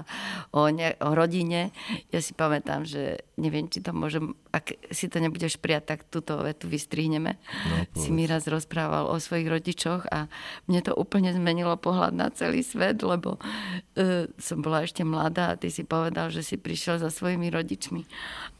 o, 0.52 0.68
ne, 0.68 0.92
o 1.00 1.16
rodine. 1.16 1.72
Ja 2.12 2.20
si 2.20 2.36
pamätám, 2.36 2.84
že 2.84 3.24
neviem, 3.40 3.64
či 3.72 3.80
to 3.80 3.96
môžem, 3.96 4.36
ak 4.52 4.76
si 4.92 5.08
to 5.08 5.24
nebudeš 5.24 5.56
prijať, 5.56 5.96
tak 5.96 6.00
túto 6.12 6.36
vetu 6.44 6.68
vystrihneme. 6.68 7.40
No, 7.40 7.74
si 7.96 8.12
mi 8.12 8.28
raz 8.28 8.44
rozprával 8.44 9.08
o 9.08 9.16
svojich 9.16 9.48
rodičoch 9.48 10.04
a 10.12 10.28
mne 10.68 10.80
to 10.84 10.92
úplne 10.92 11.32
zmenilo 11.32 11.80
pohľad 11.80 12.12
na 12.12 12.28
celý 12.28 12.60
svet, 12.60 13.00
lebo 13.00 13.40
uh, 13.40 14.28
som 14.36 14.60
bola 14.60 14.84
ešte 14.84 15.00
mladá 15.00 15.56
a 15.56 15.58
ty 15.58 15.72
si 15.72 15.88
povedal, 15.88 16.28
že 16.28 16.44
si 16.44 16.60
prišiel 16.60 17.00
za 17.00 17.08
svojimi 17.08 17.48
rodičmi 17.48 18.04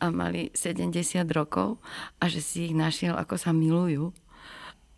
a 0.01 0.09
mali 0.09 0.49
70 0.57 0.89
rokov 1.37 1.77
a 2.17 2.33
že 2.33 2.41
si 2.41 2.73
ich 2.73 2.75
našiel, 2.75 3.13
ako 3.13 3.37
sa 3.37 3.53
milujú 3.53 4.17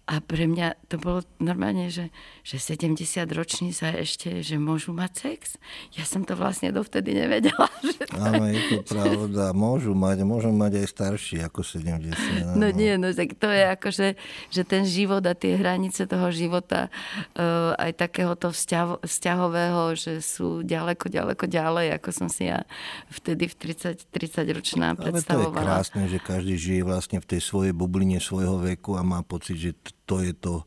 a 0.07 0.23
pre 0.23 0.47
mňa 0.47 0.87
to 0.87 1.03
bolo 1.03 1.27
normálne, 1.43 1.91
že, 1.91 2.15
že 2.47 2.63
70 2.63 3.27
roční 3.35 3.75
sa 3.75 3.91
ešte, 3.91 4.39
že 4.39 4.55
môžu 4.55 4.95
mať 4.95 5.13
sex. 5.19 5.59
Ja 5.99 6.07
som 6.07 6.23
to 6.23 6.39
vlastne 6.39 6.71
dovtedy 6.71 7.11
nevedela. 7.11 7.67
Že 7.87 8.07
to... 8.07 8.19
Áno, 8.19 8.45
je 8.47 8.61
to 8.71 8.79
pravda. 8.87 9.45
Môžu 9.51 9.99
mať, 9.99 10.23
môžu 10.23 10.51
mať 10.55 10.83
aj 10.83 10.87
starší 10.91 11.37
ako 11.43 11.67
70. 11.67 12.15
Áno. 12.15 12.55
No 12.55 12.67
nie, 12.71 12.95
no 12.99 13.11
tak 13.11 13.35
to 13.35 13.51
je 13.51 13.63
ako, 13.67 13.89
že, 13.91 14.09
že 14.51 14.63
ten 14.63 14.87
život 14.87 15.23
a 15.27 15.35
tie 15.35 15.59
hranice 15.59 16.07
toho 16.07 16.31
života 16.31 16.87
uh, 17.35 17.75
aj 17.75 17.99
takéhoto 17.99 18.55
vzťaho, 18.55 19.03
vzťahového, 19.03 19.95
že 19.99 20.23
sú 20.23 20.63
ďaleko, 20.63 21.11
ďaleko 21.11 21.45
ďalej, 21.51 21.99
ako 21.99 22.09
som 22.15 22.29
si 22.31 22.47
ja 22.47 22.63
vtedy 23.11 23.51
v 23.51 23.55
30, 23.55 24.07
30 24.11 24.55
ročná 24.55 24.95
predstavovala. 24.95 25.51
Ale 25.51 25.51
to 25.51 25.59
je 25.59 25.67
krásne, 25.67 26.03
že 26.07 26.19
každý 26.23 26.55
žije 26.55 26.83
vlastne 26.87 27.19
v 27.19 27.27
tej 27.27 27.41
svojej 27.43 27.75
bubline 27.75 28.23
svojho 28.23 28.63
veku 28.63 28.95
a 28.95 29.03
má 29.03 29.23
pocit, 29.27 29.59
že 29.59 29.71
to 30.07 30.23
je 30.23 30.33
to 30.33 30.63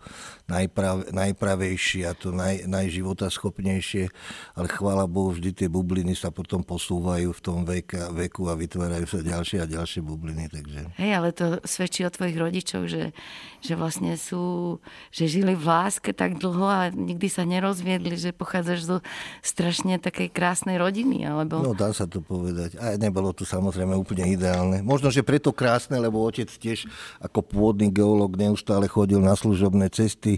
najprav, 0.51 1.08
najpravejšie 1.15 2.03
a 2.03 2.13
to 2.13 2.36
naj, 2.36 2.67
najživotaschopnejšie, 2.67 4.12
ale 4.60 4.67
chvála 4.67 5.08
Bohu, 5.08 5.31
vždy 5.31 5.55
tie 5.55 5.67
bubliny 5.72 6.13
sa 6.13 6.29
potom 6.29 6.60
posúvajú 6.60 7.31
v 7.31 7.41
tom 7.41 7.63
veka, 7.63 8.12
veku 8.12 8.51
a 8.51 8.60
vytvárajú 8.60 9.05
sa 9.08 9.19
ďalšie 9.24 9.63
a 9.63 9.65
ďalšie 9.69 10.01
bubliny. 10.03 10.51
Takže... 10.51 10.79
Hej, 11.00 11.12
ale 11.15 11.29
to 11.31 11.63
svedčí 11.63 12.03
o 12.03 12.12
tvojich 12.12 12.36
rodičoch, 12.36 12.86
že, 12.89 13.15
že 13.63 13.74
vlastne 13.79 14.19
sú, 14.19 14.77
že 15.13 15.31
žili 15.31 15.55
v 15.55 15.63
láske 15.63 16.12
tak 16.12 16.36
dlho 16.41 16.67
a 16.67 16.81
nikdy 16.91 17.31
sa 17.31 17.48
nerozviedli, 17.48 18.19
že 18.19 18.36
pochádzaš 18.36 18.79
zo 18.84 18.98
strašne 19.39 20.01
takej 20.01 20.27
krásnej 20.34 20.75
rodiny, 20.75 21.24
alebo... 21.24 21.63
No 21.63 21.72
dá 21.72 21.96
sa 21.96 22.10
to 22.10 22.19
povedať. 22.19 22.75
A 22.81 23.00
nebolo 23.00 23.31
to 23.31 23.48
samozrejme 23.48 23.96
úplne 23.96 24.27
ideálne. 24.27 24.84
Možno, 24.84 25.13
že 25.13 25.24
preto 25.24 25.55
krásne, 25.55 25.96
lebo 26.01 26.19
otec 26.25 26.50
tiež 26.50 26.89
ako 27.22 27.46
pôvodný 27.46 27.88
geológ 27.93 28.36
neustále 28.36 28.89
chodil 28.89 29.22
na 29.22 29.28
služobné 29.36 29.89
cesty 29.89 30.38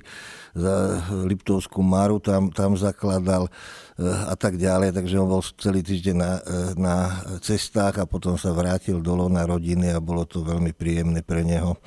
za 0.51 0.99
Liptovskú 1.27 1.79
Maru, 1.79 2.19
tam, 2.19 2.51
tam 2.51 2.75
zakladal 2.75 3.47
eh, 3.47 4.03
a 4.07 4.35
tak 4.35 4.59
ďalej, 4.59 4.95
takže 4.95 5.19
on 5.19 5.27
bol 5.27 5.43
celý 5.59 5.83
týždeň 5.83 6.15
na, 6.15 6.31
eh, 6.39 6.71
na 6.75 6.95
cestách 7.39 8.01
a 8.01 8.09
potom 8.09 8.35
sa 8.35 8.51
vrátil 8.51 8.99
dolo 8.99 9.31
na 9.31 9.47
rodiny 9.47 9.91
a 9.95 10.03
bolo 10.03 10.27
to 10.27 10.43
veľmi 10.43 10.75
príjemné 10.75 11.23
pre 11.23 11.43
neho. 11.47 11.79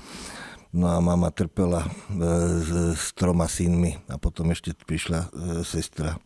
No 0.75 0.91
a 0.91 0.99
mama 0.99 1.31
trpela 1.31 1.85
eh, 1.85 1.93
s, 2.61 2.71
s 2.97 3.05
troma 3.13 3.49
synmi 3.49 3.97
a 4.09 4.17
potom 4.17 4.49
ešte 4.53 4.73
prišla 4.73 5.33
sestra 5.65 6.17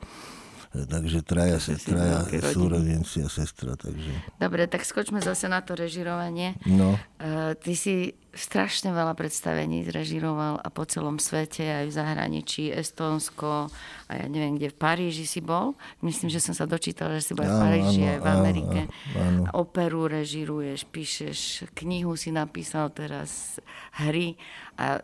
takže 0.73 1.25
traja, 1.25 1.61
se, 1.61 1.77
traja 1.81 2.29
súrodenci 2.53 3.25
a 3.25 3.29
sestra. 3.29 3.77
Takže. 3.77 4.37
Dobre, 4.37 4.69
tak 4.69 4.85
skočme 4.85 5.25
zase 5.25 5.49
na 5.49 5.65
to 5.65 5.73
režirovanie. 5.73 6.55
No. 6.69 7.01
Uh, 7.19 7.57
ty 7.57 7.73
si 7.73 8.13
strašne 8.39 8.95
veľa 8.95 9.19
predstavení 9.19 9.83
zrežiroval 9.83 10.63
a 10.63 10.69
po 10.71 10.87
celom 10.87 11.19
svete, 11.19 11.67
aj 11.67 11.85
v 11.91 11.97
zahraničí, 11.97 12.71
Estónsko 12.71 13.67
a 14.07 14.13
ja 14.15 14.27
neviem, 14.31 14.55
kde 14.55 14.71
v 14.71 14.77
Paríži 14.79 15.27
si 15.27 15.43
bol. 15.43 15.75
Myslím, 16.05 16.31
že 16.31 16.39
som 16.39 16.55
sa 16.55 16.69
dočítala, 16.69 17.19
že 17.19 17.33
si 17.33 17.33
bol 17.35 17.49
aj 17.49 17.51
v 17.51 17.59
Paríži, 17.59 18.03
aj 18.07 18.21
v 18.23 18.29
Amerike. 18.29 18.81
Áno, 19.17 19.51
áno. 19.51 19.67
Operu 19.67 20.07
režiruješ, 20.07 20.87
píšeš, 20.87 21.39
knihu 21.75 22.15
si 22.15 22.31
napísal 22.31 22.95
teraz, 22.95 23.59
hry 23.99 24.39
a 24.79 25.03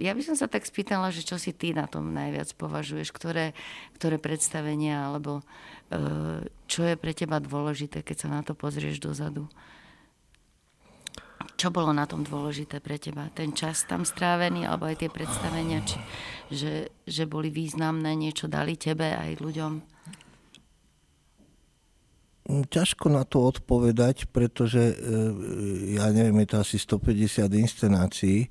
ja 0.00 0.16
by 0.16 0.22
som 0.24 0.34
sa 0.34 0.48
tak 0.48 0.64
spýtala, 0.64 1.12
že 1.12 1.20
čo 1.20 1.36
si 1.36 1.52
ty 1.52 1.76
na 1.76 1.84
tom 1.84 2.16
najviac 2.16 2.56
považuješ, 2.56 3.12
ktoré, 3.12 3.52
ktoré 4.00 4.16
predstavenia, 4.16 5.12
alebo 5.12 5.44
e, 5.92 6.48
čo 6.64 6.88
je 6.88 6.96
pre 6.96 7.12
teba 7.12 7.36
dôležité, 7.38 8.00
keď 8.00 8.16
sa 8.16 8.28
na 8.32 8.40
to 8.40 8.56
pozrieš 8.56 8.98
dozadu? 8.98 9.44
Čo 11.60 11.68
bolo 11.68 11.92
na 11.92 12.08
tom 12.08 12.24
dôležité 12.24 12.80
pre 12.80 12.96
teba? 12.96 13.28
Ten 13.36 13.52
čas 13.52 13.84
tam 13.84 14.08
strávený, 14.08 14.64
alebo 14.64 14.88
aj 14.88 15.04
tie 15.04 15.10
predstavenia, 15.12 15.84
či, 15.84 16.00
že, 16.48 16.88
že 17.04 17.28
boli 17.28 17.52
významné, 17.52 18.16
niečo 18.16 18.48
dali 18.48 18.80
tebe 18.80 19.12
aj 19.12 19.36
ľuďom? 19.36 19.72
Ťažko 22.50 23.06
na 23.12 23.22
to 23.28 23.46
odpovedať, 23.46 24.32
pretože 24.32 24.80
e, 24.80 24.94
ja 26.00 26.08
neviem, 26.10 26.40
je 26.42 26.48
to 26.50 26.56
asi 26.64 26.76
150 26.80 27.46
inscenácií 27.60 28.48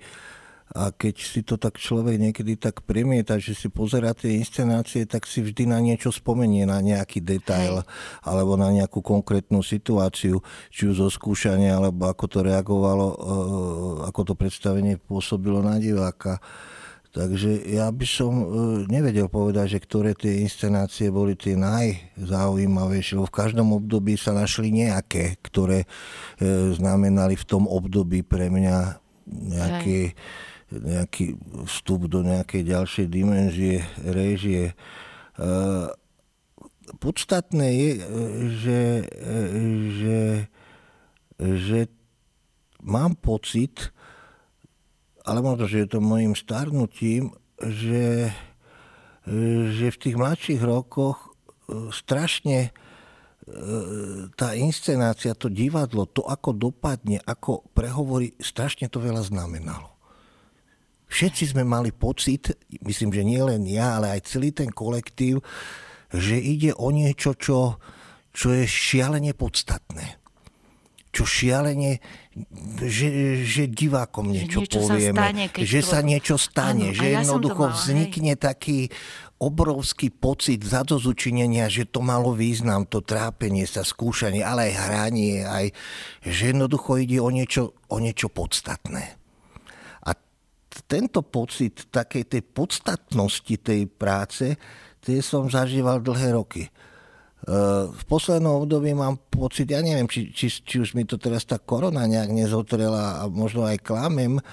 a 0.69 0.93
keď 0.93 1.15
si 1.17 1.41
to 1.41 1.57
tak 1.57 1.81
človek 1.81 2.21
niekedy 2.21 2.53
tak 2.53 2.85
premieta, 2.85 3.41
že 3.41 3.57
si 3.57 3.73
pozera 3.73 4.13
tie 4.13 4.38
inscenácie, 4.38 5.09
tak 5.09 5.25
si 5.25 5.41
vždy 5.41 5.65
na 5.65 5.81
niečo 5.81 6.13
spomenie, 6.13 6.69
na 6.69 6.77
nejaký 6.77 7.25
detail 7.25 7.81
alebo 8.21 8.53
na 8.53 8.69
nejakú 8.69 9.01
konkrétnu 9.01 9.65
situáciu, 9.65 10.45
či 10.69 10.81
už 10.85 10.95
zo 11.01 11.09
skúšania, 11.09 11.81
alebo 11.81 12.05
ako 12.05 12.25
to 12.29 12.39
reagovalo, 12.45 13.07
eh, 13.09 13.17
ako 14.13 14.21
to 14.29 14.33
predstavenie 14.38 15.01
pôsobilo 15.01 15.65
na 15.65 15.81
diváka. 15.81 16.38
Takže 17.09 17.65
ja 17.65 17.89
by 17.89 18.05
som 18.05 18.33
eh, 18.38 18.45
nevedel 18.85 19.25
povedať, 19.25 19.73
že 19.73 19.79
ktoré 19.81 20.13
tie 20.13 20.45
inscenácie 20.45 21.09
boli 21.09 21.33
tie 21.33 21.57
najzaujímavejšie, 21.57 23.17
lebo 23.17 23.25
v 23.25 23.38
každom 23.41 23.73
období 23.73 24.21
sa 24.21 24.38
našli 24.38 24.69
nejaké, 24.69 25.41
ktoré 25.41 25.81
eh, 25.81 26.77
znamenali 26.77 27.33
v 27.33 27.45
tom 27.49 27.65
období 27.65 28.21
pre 28.21 28.53
mňa 28.53 29.01
nejaké... 29.33 30.13
Hej 30.13 30.47
nejaký 30.69 31.38
vstup 31.65 32.05
do 32.05 32.21
nejakej 32.21 32.61
ďalšej 32.61 33.07
dimenzie, 33.09 33.81
réžie. 34.05 34.77
Podstatné 37.01 37.67
je, 37.73 37.89
že, 38.53 38.81
že, 39.93 40.21
že 41.38 41.79
mám 42.81 43.17
pocit, 43.17 43.93
ale 45.25 45.41
možno, 45.45 45.69
že 45.69 45.85
je 45.85 45.89
to 45.89 45.99
môjim 46.01 46.33
starnutím, 46.33 47.33
že, 47.61 48.33
že 49.73 49.85
v 49.93 50.01
tých 50.01 50.15
mladších 50.17 50.61
rokoch 50.63 51.21
e, 51.21 51.91
strašne 51.93 52.59
e, 52.65 52.71
tá 54.33 54.57
inscenácia, 54.57 55.38
to 55.38 55.51
divadlo, 55.53 56.09
to 56.09 56.25
ako 56.25 56.55
dopadne, 56.55 57.21
ako 57.21 57.67
prehovorí, 57.77 58.33
strašne 58.41 58.89
to 58.89 58.97
veľa 58.97 59.21
znamenalo 59.21 59.98
všetci 61.09 61.57
sme 61.57 61.65
mali 61.65 61.89
pocit, 61.89 62.53
myslím, 62.85 63.11
že 63.11 63.25
nie 63.25 63.41
len 63.41 63.65
ja, 63.65 63.97
ale 63.97 64.15
aj 64.15 64.29
celý 64.29 64.53
ten 64.53 64.69
kolektív, 64.69 65.41
že 66.13 66.37
ide 66.37 66.71
o 66.77 66.93
niečo, 66.93 67.33
čo, 67.35 67.81
čo 68.31 68.53
je 68.53 68.65
šialene 68.69 69.33
podstatné. 69.33 70.21
Čo 71.09 71.25
šialene, 71.25 71.97
že, 72.85 73.41
že 73.41 73.65
divákom 73.65 74.29
niečo, 74.29 74.61
niečo 74.61 74.85
povieme, 74.85 75.17
sa 75.17 75.25
stane, 75.25 75.45
že 75.57 75.79
to... 75.81 75.87
sa 75.89 75.99
niečo 76.05 76.35
stane, 76.37 76.93
ano, 76.93 76.97
že 77.01 77.05
ja 77.09 77.13
jednoducho 77.25 77.63
mal, 77.65 77.73
vznikne 77.73 78.33
hej. 78.37 78.41
taký 78.45 78.79
obrovský 79.41 80.13
pocit 80.13 80.61
zadozučinenia, 80.61 81.65
že 81.65 81.89
to 81.89 82.05
malo 82.05 82.37
význam, 82.37 82.85
to 82.85 83.01
trápenie 83.01 83.65
sa, 83.65 83.81
skúšanie, 83.81 84.45
ale 84.45 84.69
aj 84.69 84.73
hranie, 84.85 85.41
aj, 85.49 85.65
že 86.21 86.53
jednoducho 86.53 87.01
ide 87.01 87.17
o 87.17 87.33
niečo, 87.33 87.73
o 87.89 87.97
niečo 87.97 88.29
podstatné 88.29 89.18
tento 90.86 91.25
pocit 91.25 91.89
takej 91.89 92.24
tej 92.27 92.43
podstatnosti 92.45 93.55
tej 93.59 93.88
práce, 93.88 94.55
tie 95.00 95.19
som 95.24 95.48
zažíval 95.48 96.03
dlhé 96.03 96.36
roky. 96.36 96.67
V 97.89 98.03
poslednom 98.03 98.67
období 98.67 98.91
mám 98.91 99.15
pocit, 99.31 99.71
ja 99.71 99.79
neviem, 99.79 100.12
či, 100.12 100.29
či, 100.36 100.51
či 100.51 100.75
už 100.83 100.91
mi 100.91 101.07
to 101.07 101.15
teraz 101.15 101.48
tá 101.48 101.55
korona 101.55 102.03
nejak 102.03 102.36
nezotrela 102.36 103.24
a 103.24 103.31
možno 103.31 103.63
aj 103.63 103.79
klamem, 103.79 104.43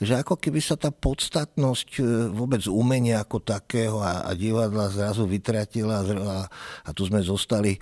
že 0.00 0.16
ako 0.16 0.40
keby 0.40 0.64
sa 0.64 0.80
tá 0.80 0.88
podstatnosť 0.88 2.00
e, 2.00 2.32
vôbec 2.32 2.64
umenia 2.72 3.20
ako 3.20 3.44
takého 3.44 4.00
a, 4.00 4.24
a 4.24 4.32
divadla 4.32 4.88
zrazu 4.88 5.28
vytratila 5.28 6.00
a, 6.00 6.48
a 6.88 6.90
tu 6.96 7.04
sme 7.04 7.20
zostali 7.20 7.76
e, 7.76 7.80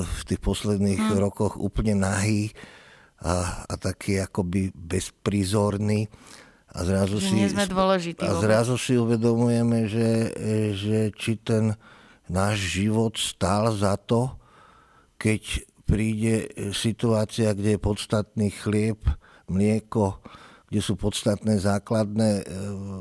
v 0.00 0.22
tých 0.24 0.40
posledných 0.40 1.12
hmm. 1.12 1.20
rokoch 1.20 1.60
úplne 1.60 2.00
nahý 2.00 2.48
a, 3.20 3.68
a 3.68 3.74
taký 3.76 4.24
akoby 4.24 4.72
bezprizorný. 4.72 6.08
A 6.70 6.86
zrazu, 6.86 7.18
si, 7.18 7.34
sme 7.50 7.66
a 8.22 8.30
zrazu 8.38 8.78
si 8.78 8.94
uvedomujeme, 8.94 9.90
že, 9.90 10.10
že 10.78 10.98
či 11.18 11.34
ten 11.42 11.74
náš 12.30 12.78
život 12.78 13.18
stál 13.18 13.74
za 13.74 13.98
to, 13.98 14.38
keď 15.18 15.66
príde 15.82 16.46
situácia, 16.70 17.50
kde 17.50 17.74
je 17.74 17.80
podstatný 17.82 18.54
chlieb, 18.54 19.02
mlieko, 19.50 20.22
kde 20.70 20.80
sú 20.80 20.94
podstatné 20.94 21.58
základné 21.58 22.30
e, 22.38 22.42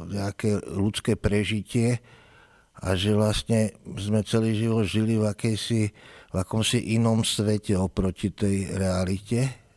nejaké 0.10 0.58
ľudské 0.74 1.14
prežitie 1.14 2.02
a 2.82 2.98
že 2.98 3.14
vlastne 3.14 3.78
sme 3.86 4.26
celý 4.26 4.58
život 4.58 4.90
žili 4.90 5.22
v, 5.22 5.30
akejsi, 5.30 5.94
v 6.34 6.36
akomsi 6.36 6.98
inom 6.98 7.22
svete 7.22 7.78
oproti 7.78 8.34
tej 8.34 8.74
realite. 8.74 9.69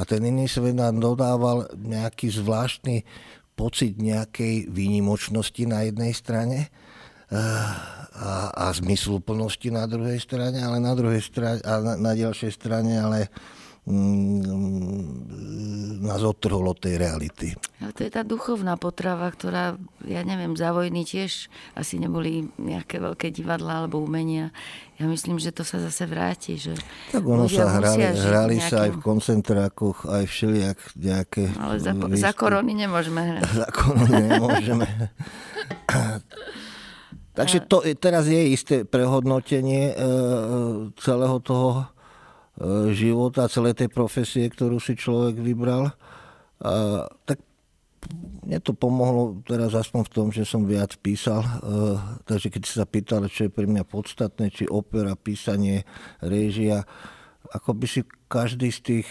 A 0.00 0.08
ten 0.08 0.24
iný 0.24 0.48
svet 0.48 0.72
nám 0.72 0.96
dodával 0.96 1.68
nejaký 1.76 2.32
zvláštny 2.32 3.04
pocit 3.52 4.00
nejakej 4.00 4.72
výnimočnosti 4.72 5.60
na 5.68 5.84
jednej 5.84 6.16
strane 6.16 6.72
a, 7.30 8.50
a 8.50 8.72
zmysluplnosti 8.72 9.68
na 9.68 9.84
druhej 9.84 10.16
strane, 10.24 10.64
ale 10.64 10.80
na 10.80 10.96
druhej 10.96 11.20
strane 11.20 11.60
a 11.60 11.84
na, 11.84 12.00
na 12.00 12.12
ďalšej 12.16 12.52
strane, 12.56 12.96
ale 12.96 13.28
mm, 13.84 16.00
nás 16.00 16.24
odtrhlo 16.24 16.72
tej 16.74 16.98
reality. 16.98 17.54
A 17.84 17.92
to 17.92 18.02
je 18.02 18.10
tá 18.10 18.26
duchovná 18.26 18.74
potrava, 18.80 19.30
ktorá, 19.30 19.76
ja 20.08 20.24
neviem, 20.24 20.56
za 20.56 20.72
vojny 20.72 21.04
tiež 21.06 21.52
asi 21.76 22.00
neboli 22.00 22.48
nejaké 22.56 22.98
veľké 22.98 23.30
divadla 23.30 23.84
alebo 23.84 24.02
umenia. 24.02 24.50
Ja 25.00 25.08
myslím, 25.08 25.40
že 25.40 25.48
to 25.48 25.64
sa 25.64 25.80
zase 25.80 26.04
vráti. 26.04 26.60
Že 26.60 26.76
tak 27.08 27.24
ono 27.24 27.48
sa 27.48 27.72
hrali, 27.80 28.04
hrali 28.04 28.60
nejakým... 28.60 28.68
sa 28.68 28.76
aj 28.84 28.90
v 28.92 28.98
koncentrákoch, 29.00 30.04
aj 30.04 30.24
všelijak 30.28 30.78
nejaké... 31.00 31.42
Ale 31.56 31.80
za, 31.80 31.96
za 31.96 32.32
korony 32.36 32.76
nemôžeme 32.76 33.20
hrať. 33.24 33.42
za 33.64 33.68
korony 33.72 34.28
nemôžeme. 34.28 34.84
Takže 37.32 37.64
to, 37.64 37.80
teraz 37.96 38.28
je 38.28 38.52
isté 38.52 38.84
prehodnotenie 38.84 39.88
e, 39.88 39.94
celého 41.00 41.40
toho 41.40 41.70
e, 41.80 41.84
života, 42.92 43.48
celej 43.48 43.80
tej 43.80 43.88
profesie, 43.88 44.44
ktorú 44.52 44.76
si 44.76 45.00
človek 45.00 45.40
vybral. 45.40 45.96
A, 46.60 47.08
tak 47.24 47.40
mne 48.46 48.58
to 48.64 48.72
pomohlo 48.72 49.44
teraz 49.44 49.76
aspoň 49.76 50.02
v 50.08 50.12
tom, 50.12 50.26
že 50.32 50.48
som 50.48 50.64
viac 50.64 50.96
písal. 50.98 51.44
E, 51.44 51.52
takže 52.24 52.48
keď 52.48 52.62
si 52.64 52.72
sa 52.80 52.86
pýtal, 52.88 53.28
čo 53.28 53.46
je 53.46 53.54
pre 53.54 53.68
mňa 53.68 53.84
podstatné, 53.84 54.50
či 54.50 54.64
opera, 54.66 55.14
písanie, 55.14 55.84
réžia, 56.24 56.88
ako 57.52 57.76
by 57.76 57.86
si 57.86 58.00
každý 58.30 58.70
z 58.70 58.80
tých, 58.84 59.08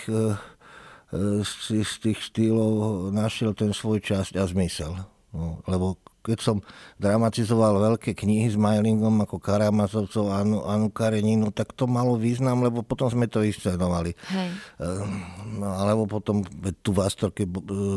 z 1.75 1.93
tých 1.99 2.19
štýlov 2.21 3.09
našiel 3.11 3.57
ten 3.57 3.73
svoj 3.73 3.99
časť 3.99 4.37
a 4.37 4.43
zmysel. 4.47 4.93
No, 5.33 5.61
lebo 5.69 6.01
keď 6.19 6.39
som 6.39 6.57
dramatizoval 6.99 7.79
veľké 7.79 8.13
knihy 8.13 8.51
s 8.51 8.57
Majlingom 8.59 9.23
ako 9.23 9.39
Karamazovcov 9.39 10.25
a 10.29 10.43
Anu, 10.43 10.63
Anu 10.67 10.91
Kareninu, 10.91 11.49
tak 11.49 11.71
to 11.73 11.87
malo 11.87 12.19
význam, 12.19 12.61
lebo 12.63 12.83
potom 12.83 13.07
sme 13.07 13.25
to 13.31 13.41
inscenovali. 13.41 14.13
Hej. 14.29 14.49
Ehm, 14.83 15.59
no, 15.59 15.67
alebo 15.75 16.05
potom 16.05 16.43
tu 16.83 16.91
v 16.91 16.99
Astorke 17.03 17.47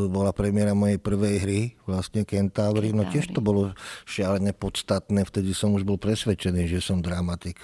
bola 0.08 0.30
premiéra 0.30 0.72
mojej 0.72 1.02
prvej 1.02 1.36
hry, 1.42 1.60
vlastne 1.84 2.22
Kentavri, 2.22 2.94
no 2.94 3.06
tiež 3.06 3.34
to 3.34 3.42
bolo 3.42 3.74
šialené 4.06 4.54
podstatné, 4.54 5.26
vtedy 5.26 5.52
som 5.52 5.74
už 5.74 5.82
bol 5.82 5.98
presvedčený, 5.98 6.70
že 6.70 6.80
som 6.80 7.02
dramatik. 7.02 7.58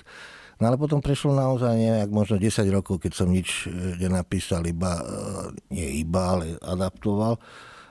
No 0.58 0.74
ale 0.74 0.76
potom 0.76 0.98
prešlo 0.98 1.38
naozaj 1.38 1.70
nejak 1.78 2.10
možno 2.10 2.34
10 2.34 2.66
rokov, 2.74 2.98
keď 2.98 3.12
som 3.14 3.30
nič 3.30 3.70
e, 3.70 3.94
nenapísal, 4.02 4.66
iba, 4.66 4.98
e, 4.98 5.04
nie 5.70 6.02
iba, 6.02 6.34
ale 6.34 6.58
adaptoval. 6.58 7.38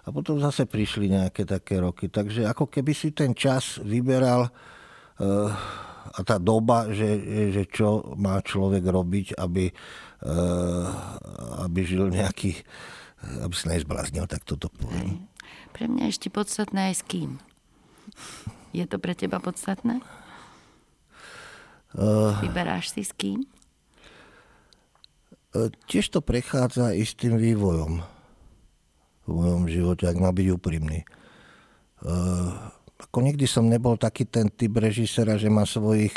A 0.07 0.15
potom 0.15 0.39
zase 0.39 0.63
prišli 0.63 1.11
nejaké 1.11 1.43
také 1.43 1.83
roky. 1.83 2.07
Takže 2.07 2.47
ako 2.47 2.71
keby 2.71 2.95
si 2.95 3.11
ten 3.11 3.35
čas 3.35 3.75
vyberal 3.83 4.47
uh, 4.47 5.51
a 6.15 6.19
tá 6.23 6.39
doba, 6.39 6.87
že, 6.95 7.19
že 7.51 7.67
čo 7.67 8.15
má 8.15 8.39
človek 8.39 8.87
robiť, 8.87 9.35
aby, 9.35 9.67
uh, 9.67 10.87
aby 11.67 11.79
žil 11.83 12.07
nejaký, 12.07 12.55
aby 13.43 13.51
sa 13.51 13.75
nezbláznil, 13.75 14.23
tak 14.31 14.47
toto 14.47 14.71
poviem. 14.71 15.27
Pre 15.75 15.91
mňa 15.91 16.07
ešte 16.07 16.31
podstatné 16.31 16.95
aj 16.95 16.95
s 16.95 17.03
kým. 17.03 17.43
Je 18.71 18.87
to 18.87 19.03
pre 19.03 19.11
teba 19.11 19.43
podstatné? 19.43 19.99
Uh, 21.91 22.31
Vyberáš 22.39 22.95
si 22.95 23.03
s 23.03 23.11
kým? 23.11 23.43
Uh, 25.51 25.67
tiež 25.91 26.15
to 26.15 26.23
prechádza 26.23 26.95
istým 26.95 27.35
vývojom 27.35 28.15
v 29.27 29.31
mojom 29.31 29.63
živote, 29.67 30.07
ak 30.07 30.17
má 30.17 30.31
byť 30.31 30.47
úprimný. 30.55 31.03
Uh, 32.01 32.71
ako 32.97 33.19
nikdy 33.21 33.45
som 33.45 33.67
nebol 33.67 33.99
taký 33.99 34.25
ten 34.25 34.47
typ 34.47 34.79
režisera, 34.79 35.35
že 35.35 35.51
má 35.51 35.67
svojich 35.67 36.15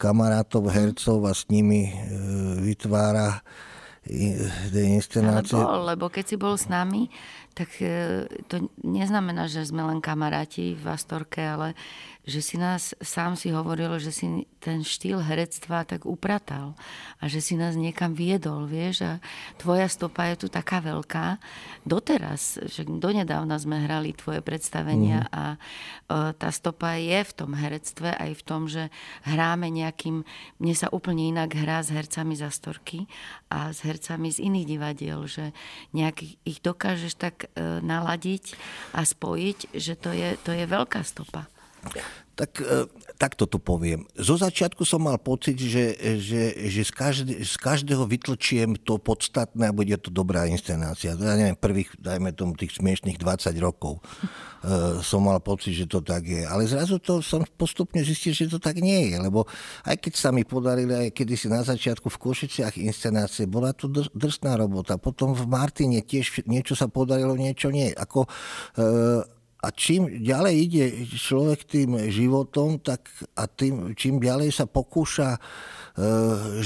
kamarátov, 0.00 0.66
hercov 0.72 1.22
a 1.28 1.32
s 1.36 1.46
nimi 1.52 1.92
uh, 1.92 2.58
vytvára 2.58 3.44
tie 4.02 4.98
inscenácie. 4.98 5.54
Ale 5.54 5.94
lebo 5.94 6.10
keď 6.10 6.34
si 6.34 6.36
bol 6.40 6.58
s 6.58 6.66
nami, 6.66 7.06
tak 7.54 7.70
uh, 7.80 8.26
to 8.48 8.72
neznamená, 8.82 9.46
že 9.46 9.68
sme 9.68 9.84
len 9.84 10.00
kamaráti 10.00 10.74
v 10.76 10.84
Astorke, 10.88 11.40
ale 11.44 11.78
že 12.22 12.38
si 12.38 12.54
nás, 12.54 12.94
sám 13.02 13.34
si 13.34 13.50
hovoril, 13.50 13.98
že 13.98 14.14
si 14.14 14.46
ten 14.62 14.86
štýl 14.86 15.18
herectva 15.26 15.82
tak 15.82 16.06
upratal 16.06 16.78
a 17.18 17.26
že 17.26 17.42
si 17.42 17.58
nás 17.58 17.74
niekam 17.74 18.14
viedol, 18.14 18.70
vieš, 18.70 19.02
a 19.02 19.12
tvoja 19.58 19.90
stopa 19.90 20.30
je 20.30 20.46
tu 20.46 20.46
taká 20.46 20.78
veľká. 20.78 21.42
Doteraz, 21.82 22.62
že 22.70 22.86
donedávna 22.86 23.58
sme 23.58 23.82
hrali 23.82 24.14
tvoje 24.14 24.38
predstavenia 24.38 25.26
mm. 25.26 25.30
a 25.34 25.44
e, 25.50 25.56
tá 26.38 26.54
stopa 26.54 26.94
je 26.94 27.26
v 27.26 27.32
tom 27.34 27.58
herectve 27.58 28.14
aj 28.14 28.30
v 28.38 28.42
tom, 28.46 28.70
že 28.70 28.94
hráme 29.26 29.66
nejakým, 29.66 30.22
mne 30.62 30.74
sa 30.78 30.86
úplne 30.94 31.26
inak 31.26 31.58
hrá 31.58 31.82
s 31.82 31.90
hercami 31.90 32.38
za 32.38 32.54
storky 32.54 33.10
a 33.50 33.74
s 33.74 33.82
hercami 33.82 34.30
z 34.30 34.46
iných 34.46 34.66
divadiel, 34.70 35.26
že 35.26 35.50
nejak 35.90 36.22
ich 36.46 36.62
dokážeš 36.62 37.18
tak 37.18 37.41
e, 37.44 37.80
naladiť 37.82 38.44
a 38.96 39.06
spojiť, 39.06 39.74
že 39.74 39.94
to 39.98 40.10
je, 40.14 40.36
to 40.42 40.50
je 40.54 40.64
veľká 40.66 41.00
stopa. 41.02 41.46
Tak 42.32 42.64
e, 42.64 42.88
takto 43.20 43.44
to 43.44 43.60
poviem. 43.60 44.08
Zo 44.16 44.40
začiatku 44.40 44.88
som 44.88 45.04
mal 45.04 45.20
pocit, 45.20 45.60
že, 45.60 45.94
že, 46.16 46.56
že 46.56 46.82
z, 46.82 46.92
každé, 46.96 47.32
z 47.44 47.54
každého 47.60 48.08
vytlčiem 48.08 48.72
to 48.80 48.96
podstatné 48.96 49.68
a 49.68 49.76
bude 49.76 49.92
to 50.00 50.08
dobrá 50.08 50.48
inscenácia. 50.48 51.12
Ja 51.12 51.36
neviem, 51.36 51.54
prvých, 51.54 51.92
dajme 52.00 52.32
tomu, 52.32 52.56
tých 52.56 52.80
smiešných 52.80 53.20
20 53.20 53.52
rokov 53.60 54.00
uh, 54.00 54.98
som 55.04 55.28
mal 55.28 55.44
pocit, 55.44 55.76
že 55.76 55.86
to 55.86 56.00
tak 56.00 56.24
je. 56.24 56.48
Ale 56.48 56.64
zrazu 56.64 56.96
to 56.98 57.20
som 57.20 57.44
postupne 57.44 58.00
zistil, 58.00 58.32
že 58.32 58.48
to 58.48 58.56
tak 58.56 58.80
nie 58.80 59.12
je. 59.12 59.20
Lebo 59.20 59.44
aj 59.84 60.00
keď 60.00 60.12
sa 60.16 60.32
mi 60.32 60.48
podarili, 60.48 60.90
aj 60.90 61.12
kedysi 61.12 61.52
na 61.52 61.60
začiatku 61.60 62.08
v 62.08 62.16
Košiciach 62.16 62.80
inscenácie, 62.80 63.44
bola 63.44 63.76
to 63.76 63.92
drsná 64.16 64.56
robota. 64.56 64.96
Potom 64.96 65.36
v 65.36 65.44
Martine 65.44 66.00
tiež 66.00 66.48
niečo 66.48 66.72
sa 66.72 66.88
podarilo, 66.88 67.36
niečo 67.36 67.68
nie. 67.68 67.92
Ako... 67.92 68.24
Uh, 68.80 69.20
a 69.62 69.70
čím 69.70 70.10
ďalej 70.26 70.54
ide 70.58 70.84
človek 71.06 71.62
tým 71.70 71.94
životom, 72.10 72.82
tak 72.82 73.06
a 73.38 73.46
tým, 73.46 73.94
čím 73.94 74.18
ďalej 74.18 74.50
sa 74.50 74.66
pokúša, 74.66 75.38
e, 75.38 75.40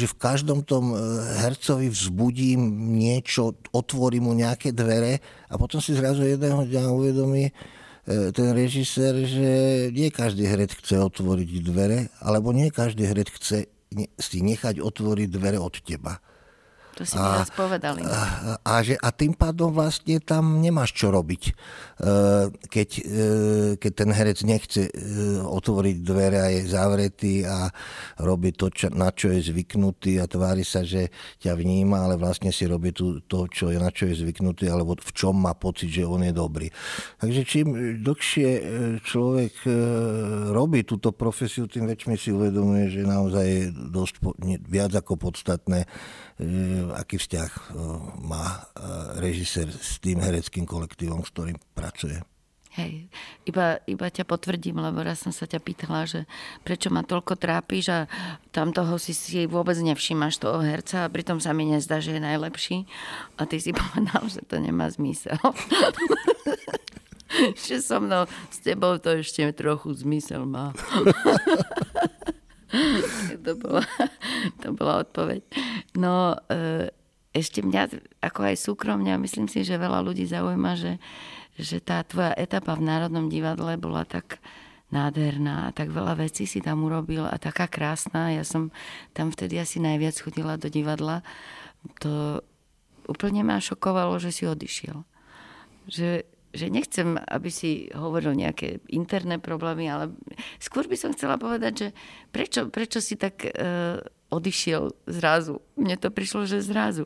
že 0.01 0.09
v 0.09 0.17
každom 0.17 0.65
tom 0.65 0.97
e, 0.97 0.97
hercovi 1.45 1.93
vzbudím 1.93 2.97
niečo, 2.97 3.53
otvorím 3.77 4.29
mu 4.29 4.33
nejaké 4.33 4.73
dvere 4.73 5.21
a 5.53 5.61
potom 5.61 5.77
si 5.77 5.93
zrazu 5.93 6.25
jedného 6.25 6.65
dňa 6.65 6.83
uvedomí 6.89 7.53
e, 7.53 7.53
ten 8.33 8.57
režisér, 8.57 9.29
že 9.29 9.51
nie 9.93 10.09
každý 10.09 10.49
herec 10.49 10.73
chce 10.73 10.97
otvoriť 10.97 11.49
dvere, 11.69 12.09
alebo 12.25 12.57
nie 12.57 12.73
každý 12.73 13.13
herec 13.13 13.29
chce 13.29 13.69
si 14.17 14.39
nechať 14.41 14.81
otvoriť 14.81 15.29
dvere 15.29 15.61
od 15.61 15.77
teba. 15.85 16.17
To 16.97 17.05
si 17.05 17.13
a, 17.21 17.45
mi 17.45 17.53
povedali. 17.53 18.01
A, 18.09 18.57
a, 18.65 18.75
že, 18.81 18.97
a 18.97 19.13
tým 19.13 19.37
pádom 19.37 19.69
vlastne 19.69 20.17
tam 20.17 20.65
nemáš 20.65 20.97
čo 20.97 21.13
robiť. 21.13 21.43
E, 21.45 21.53
keď, 22.73 22.89
e, 22.97 23.03
keď 23.77 23.93
ten 23.93 24.11
herec 24.17 24.41
nechce 24.49 24.89
e, 24.89 24.93
otvoriť 25.45 25.97
dvere 26.01 26.41
a 26.41 26.49
je 26.57 26.73
zavretý 26.73 27.45
a 27.45 27.69
robí 28.25 28.57
to, 28.57 28.73
čo, 28.73 28.89
na 28.97 29.13
čo 29.13 29.29
je 29.29 29.45
zvyknutý 29.45 30.17
a 30.21 30.25
tvári 30.25 30.65
sa, 30.65 30.89
že 30.89 31.13
ťa 31.45 31.53
vníma, 31.53 32.09
ale 32.09 32.17
vlastne 32.17 32.49
si 32.49 32.65
robí 32.65 32.97
tu, 32.97 33.21
to, 33.29 33.45
čo 33.45 33.69
je, 33.69 33.77
na 33.77 33.93
čo 33.93 34.09
je 34.09 34.17
zvyknutý, 34.17 34.65
alebo 34.73 34.97
v 34.97 35.13
čom 35.13 35.37
má 35.37 35.53
pocit, 35.53 35.93
že 35.93 36.09
on 36.09 36.25
je 36.25 36.33
dobrý. 36.33 36.73
Takže 37.21 37.43
čím 37.45 38.01
dlhšie 38.01 38.49
človek 39.05 39.69
robí 40.49 40.81
túto 40.89 41.13
profesiu, 41.13 41.69
tým 41.69 41.85
väčšmi 41.93 42.17
si 42.17 42.33
uvedomuje, 42.33 42.89
že 42.89 43.05
naozaj 43.05 43.45
je 43.45 43.63
dosť 43.93 44.15
viac 44.65 44.97
ako 44.97 45.29
podstatné 45.29 45.85
aký 46.95 47.19
vzťah 47.19 47.51
e, 47.51 47.61
má 48.23 48.47
e, 48.47 48.61
režisér 49.23 49.71
s 49.71 49.99
tým 49.99 50.23
hereckým 50.23 50.69
kolektívom, 50.69 51.25
s 51.25 51.33
ktorým 51.33 51.59
pracuje. 51.75 52.21
Hej, 52.77 53.09
iba, 53.49 53.81
iba 53.89 54.13
ťa 54.13 54.29
potvrdím, 54.29 54.77
lebo 54.77 55.01
raz 55.01 55.25
som 55.25 55.33
sa 55.33 55.49
ťa 55.49 55.65
pýtala, 55.65 56.05
že 56.05 56.29
prečo 56.61 56.93
ma 56.93 57.01
toľko 57.01 57.41
trápiš 57.41 57.89
a 57.89 57.99
tam 58.53 58.69
toho 58.77 59.01
si 59.01 59.17
si 59.17 59.49
vôbec 59.49 59.81
nevšímaš 59.81 60.37
toho 60.37 60.61
herca 60.61 61.09
a 61.09 61.13
pritom 61.13 61.41
sa 61.41 61.57
mi 61.57 61.65
nezdá, 61.65 62.05
že 62.05 62.13
je 62.13 62.21
najlepší. 62.21 62.85
A 63.41 63.49
ty 63.49 63.65
si 63.65 63.73
povedal, 63.81 64.29
že 64.29 64.45
to 64.45 64.61
nemá 64.61 64.93
zmysel. 64.93 65.41
že 67.65 67.81
so 67.81 67.97
mnou, 67.97 68.29
s 68.53 68.61
tebou 68.61 69.01
to 69.01 69.25
ešte 69.25 69.41
trochu 69.57 69.97
zmysel 69.97 70.45
má. 70.45 70.77
to, 73.45 73.53
bola, 73.59 73.85
to 74.63 74.69
bola 74.75 75.07
odpoveď. 75.07 75.41
No, 75.95 76.35
e, 76.51 76.91
ešte 77.37 77.61
mňa, 77.63 77.83
ako 78.25 78.41
aj 78.49 78.57
súkromne, 78.57 79.13
myslím 79.21 79.47
si, 79.47 79.63
že 79.63 79.77
veľa 79.79 80.01
ľudí 80.03 80.25
zaujíma, 80.25 80.73
že, 80.75 80.99
že 81.61 81.79
tá 81.85 82.01
tvoja 82.03 82.33
etapa 82.35 82.75
v 82.75 82.87
Národnom 82.89 83.29
divadle 83.29 83.77
bola 83.77 84.09
tak 84.09 84.41
nádherná 84.89 85.69
a 85.69 85.75
tak 85.75 85.91
veľa 85.91 86.15
vecí 86.23 86.47
si 86.47 86.63
tam 86.63 86.87
urobil 86.87 87.27
a 87.27 87.37
taká 87.43 87.67
krásna. 87.67 88.31
Ja 88.31 88.47
som 88.47 88.71
tam 89.13 89.35
vtedy 89.35 89.59
asi 89.59 89.83
najviac 89.83 90.15
chodila 90.17 90.55
do 90.55 90.71
divadla. 90.71 91.27
To 92.03 92.41
úplne 93.11 93.43
ma 93.43 93.59
šokovalo, 93.59 94.19
že 94.23 94.31
si 94.31 94.47
odišiel. 94.47 95.03
Že, 95.91 96.27
že 96.57 96.73
nechcem, 96.73 97.21
aby 97.29 97.53
si 97.53 97.93
hovoril 97.93 98.33
nejaké 98.35 98.81
interné 98.91 99.37
problémy, 99.37 99.87
ale 99.87 100.11
skôr 100.59 100.89
by 100.89 100.97
som 100.97 101.13
chcela 101.13 101.37
povedať, 101.37 101.73
že 101.77 101.89
prečo, 102.33 102.67
prečo 102.73 102.99
si 102.99 103.15
tak 103.15 103.45
uh, 103.45 104.01
odišiel 104.33 104.91
zrazu? 105.07 105.61
Mne 105.77 106.01
to 106.01 106.09
prišlo, 106.11 106.49
že 106.49 106.65
zrazu. 106.65 107.05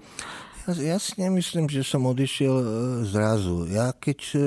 Ja, 0.71 0.95
ja 0.95 0.99
si 1.03 1.19
nemyslím, 1.19 1.67
že 1.67 1.83
som 1.83 2.07
odišiel 2.07 2.55
uh, 2.55 2.67
zrazu. 3.05 3.67
Ja 3.67 3.91
keď 3.91 4.21
uh, 4.39 4.43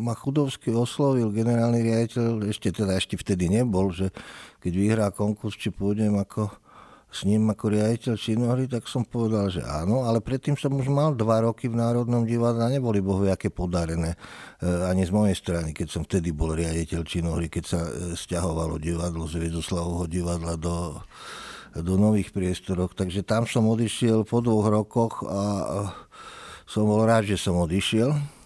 ma 0.00 0.14
Chudovský 0.14 0.70
oslovil 0.70 1.34
generálny 1.34 1.82
riaditeľ, 1.82 2.46
ešte 2.48 2.70
teda 2.70 2.96
ešte 2.96 3.18
vtedy 3.18 3.50
nebol, 3.50 3.90
že 3.90 4.14
keď 4.62 4.72
vyhrá 4.72 5.06
konkurs, 5.10 5.58
či 5.58 5.74
pôjdem 5.74 6.14
ako 6.16 6.54
s 7.08 7.24
ním 7.24 7.48
ako 7.48 7.72
riaditeľ 7.72 8.14
činohry, 8.20 8.64
tak 8.68 8.84
som 8.84 9.00
povedal, 9.00 9.48
že 9.48 9.64
áno, 9.64 10.04
ale 10.04 10.20
predtým 10.20 10.60
som 10.60 10.76
už 10.76 10.92
mal 10.92 11.16
dva 11.16 11.40
roky 11.40 11.64
v 11.64 11.80
Národnom 11.80 12.28
divadle 12.28 12.68
a 12.68 12.72
neboli 12.72 13.00
bohu 13.00 13.24
aké 13.24 13.48
podarené 13.48 14.12
e, 14.12 14.18
ani 14.84 15.08
z 15.08 15.12
mojej 15.16 15.32
strany, 15.32 15.72
keď 15.72 15.88
som 15.88 16.02
vtedy 16.04 16.36
bol 16.36 16.52
riaditeľ 16.52 17.00
činohry, 17.08 17.48
keď 17.48 17.64
sa 17.64 17.80
e, 17.88 18.12
stiahovalo 18.12 18.76
divadlo 18.76 19.24
z 19.24 19.40
Viedoslavovho 19.40 20.04
divadla 20.04 20.60
do, 20.60 21.00
do 21.72 21.96
nových 21.96 22.28
priestorov. 22.28 22.92
Takže 22.92 23.24
tam 23.24 23.48
som 23.48 23.64
odišiel 23.72 24.28
po 24.28 24.44
dvoch 24.44 24.68
rokoch 24.68 25.24
a 25.24 25.40
som 26.68 26.84
bol 26.84 27.08
rád, 27.08 27.24
že 27.24 27.40
som 27.40 27.56
odišiel 27.56 28.37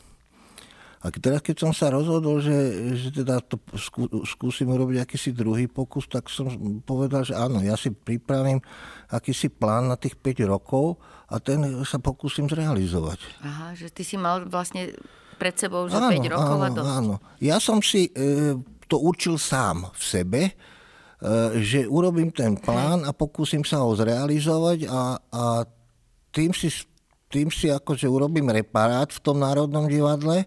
a 1.03 1.11
teraz, 1.11 1.43
keď 1.43 1.67
som 1.67 1.73
sa 1.75 1.91
rozhodol, 1.91 2.39
že, 2.39 2.55
že 2.95 3.11
teda 3.11 3.43
to 3.43 3.59
skú, 3.75 4.07
skúsim 4.23 4.71
urobiť 4.71 5.03
akýsi 5.03 5.35
druhý 5.35 5.67
pokus, 5.67 6.07
tak 6.07 6.31
som 6.31 6.47
povedal, 6.87 7.27
že 7.27 7.35
áno, 7.35 7.59
ja 7.59 7.75
si 7.75 7.91
pripravím 7.91 8.63
akýsi 9.11 9.51
plán 9.51 9.91
na 9.91 9.99
tých 9.99 10.15
5 10.15 10.47
rokov 10.47 11.03
a 11.27 11.43
ten 11.43 11.83
sa 11.83 11.99
pokúsim 11.99 12.47
zrealizovať. 12.47 13.19
Aha, 13.43 13.75
že 13.75 13.91
ty 13.91 14.07
si 14.07 14.15
mal 14.15 14.47
vlastne 14.47 14.95
pred 15.43 15.59
sebou 15.59 15.91
že 15.91 15.99
áno, 15.99 16.15
5 16.15 16.35
rokov 16.39 16.55
áno, 16.55 16.63
a 16.63 16.69
dosť. 16.71 16.87
Áno, 16.95 17.15
ja 17.43 17.59
som 17.59 17.83
si 17.83 18.07
e, 18.07 18.55
to 18.87 19.03
určil 19.03 19.43
sám 19.43 19.91
v 19.91 20.03
sebe, 20.07 20.41
e, 20.47 20.53
že 21.67 21.83
urobím 21.83 22.31
ten 22.31 22.55
plán 22.55 23.03
a 23.03 23.11
pokúsim 23.11 23.67
sa 23.67 23.83
ho 23.83 23.91
zrealizovať 23.99 24.87
a, 24.87 25.19
a 25.19 25.45
tým 26.31 26.55
si 26.55 26.71
tým 27.33 27.49
si 27.49 27.73
akože 27.73 28.05
urobím 28.05 28.53
reparát 28.53 29.09
v 29.09 29.23
tom 29.25 29.41
Národnom 29.41 29.89
divadle 29.89 30.45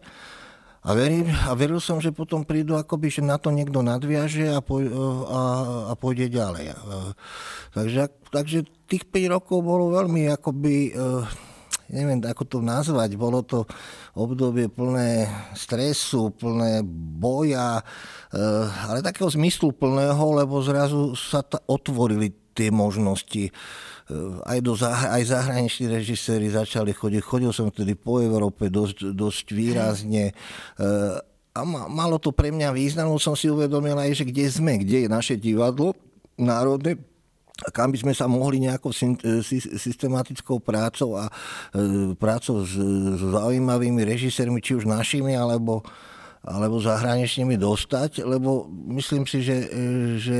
a, 0.85 0.93
verím, 0.93 1.25
a 1.25 1.57
veril 1.57 1.81
som, 1.81 1.97
že 1.97 2.13
potom 2.13 2.45
prídu 2.45 2.77
akoby, 2.77 3.09
že 3.09 3.25
na 3.25 3.41
to 3.41 3.49
niekto 3.49 3.81
nadviaže 3.81 4.53
a, 4.53 4.61
poj, 4.61 4.85
a, 5.25 5.41
a 5.89 5.93
pôjde 5.97 6.29
ďalej. 6.29 6.77
Takže, 7.73 8.13
takže 8.29 8.69
tých 8.85 9.09
5 9.09 9.33
rokov 9.33 9.65
bolo 9.65 9.97
veľmi 9.97 10.29
akoby, 10.29 10.93
e, 10.93 11.25
neviem 11.89 12.21
ako 12.21 12.43
to 12.45 12.57
nazvať, 12.61 13.17
bolo 13.17 13.41
to 13.41 13.65
obdobie 14.13 14.69
plné 14.69 15.25
stresu, 15.57 16.29
plné 16.37 16.85
boja, 17.17 17.81
e, 17.81 17.83
ale 18.85 19.01
takého 19.01 19.33
zmyslu 19.33 19.73
plného, 19.73 20.21
lebo 20.37 20.61
zrazu 20.61 21.17
sa 21.17 21.41
otvorili 21.65 22.44
tie 22.55 22.71
možnosti 22.71 23.51
Eh, 24.05 24.13
aj, 24.45 24.59
do, 24.61 24.77
aj 24.85 25.23
zahraniční 25.25 25.89
režiséri 25.89 26.53
začali 26.53 26.93
chodiť. 26.93 27.25
Chodil 27.25 27.49
som 27.49 27.73
vtedy 27.73 27.97
po 27.97 28.21
Európe 28.21 28.69
dosť, 28.69 29.17
dosť 29.17 29.45
výrazne 29.49 30.29
eh, 30.29 31.57
a 31.57 31.61
malo 31.89 32.21
to 32.21 32.29
pre 32.29 32.53
mňa 32.53 32.69
význam, 32.69 33.09
som 33.17 33.33
si 33.33 33.49
uvedomil 33.49 33.97
aj, 33.97 34.21
že 34.21 34.29
kde 34.29 34.45
sme, 34.45 34.77
kde 34.77 35.07
je 35.07 35.09
naše 35.09 35.41
divadlo 35.41 35.97
národné, 36.37 37.01
kam 37.73 37.89
by 37.89 37.97
sme 37.97 38.13
sa 38.13 38.29
mohli 38.29 38.61
nejakou 38.61 38.93
eh, 38.93 39.41
systematickou 39.73 40.61
prácou 40.61 41.17
a 41.17 41.25
prácou 42.21 42.61
s 42.61 42.77
zaujímavými 43.17 44.05
režisérmi, 44.05 44.61
či 44.61 44.77
už 44.77 44.85
našimi, 44.85 45.33
alebo 45.33 45.81
alebo 46.45 46.77
zahraničnými 46.77 47.57
dostať, 47.57 48.21
lebo 48.21 48.69
myslím 48.93 49.25
si, 49.25 49.41
že, 49.41 49.65
že 50.21 50.39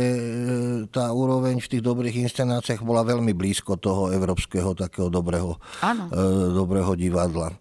tá 0.94 1.10
úroveň 1.10 1.58
v 1.58 1.72
tých 1.76 1.82
dobrých 1.82 2.30
inscenáciách 2.30 2.86
bola 2.86 3.02
veľmi 3.02 3.34
blízko 3.34 3.82
toho 3.82 4.14
európskeho 4.14 4.78
takého 4.78 5.10
dobrého, 5.10 5.58
Áno. 5.82 6.06
E, 6.14 6.22
dobrého 6.54 6.94
divadla. 6.94 7.50
E, 7.50 7.58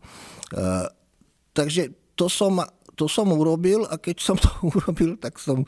takže 1.57 2.13
to 2.13 2.29
som, 2.29 2.61
to 2.93 3.09
som 3.09 3.33
urobil 3.33 3.89
a 3.89 3.97
keď 3.97 4.17
som 4.21 4.37
to 4.37 4.53
urobil, 4.77 5.17
tak 5.17 5.41
som 5.41 5.65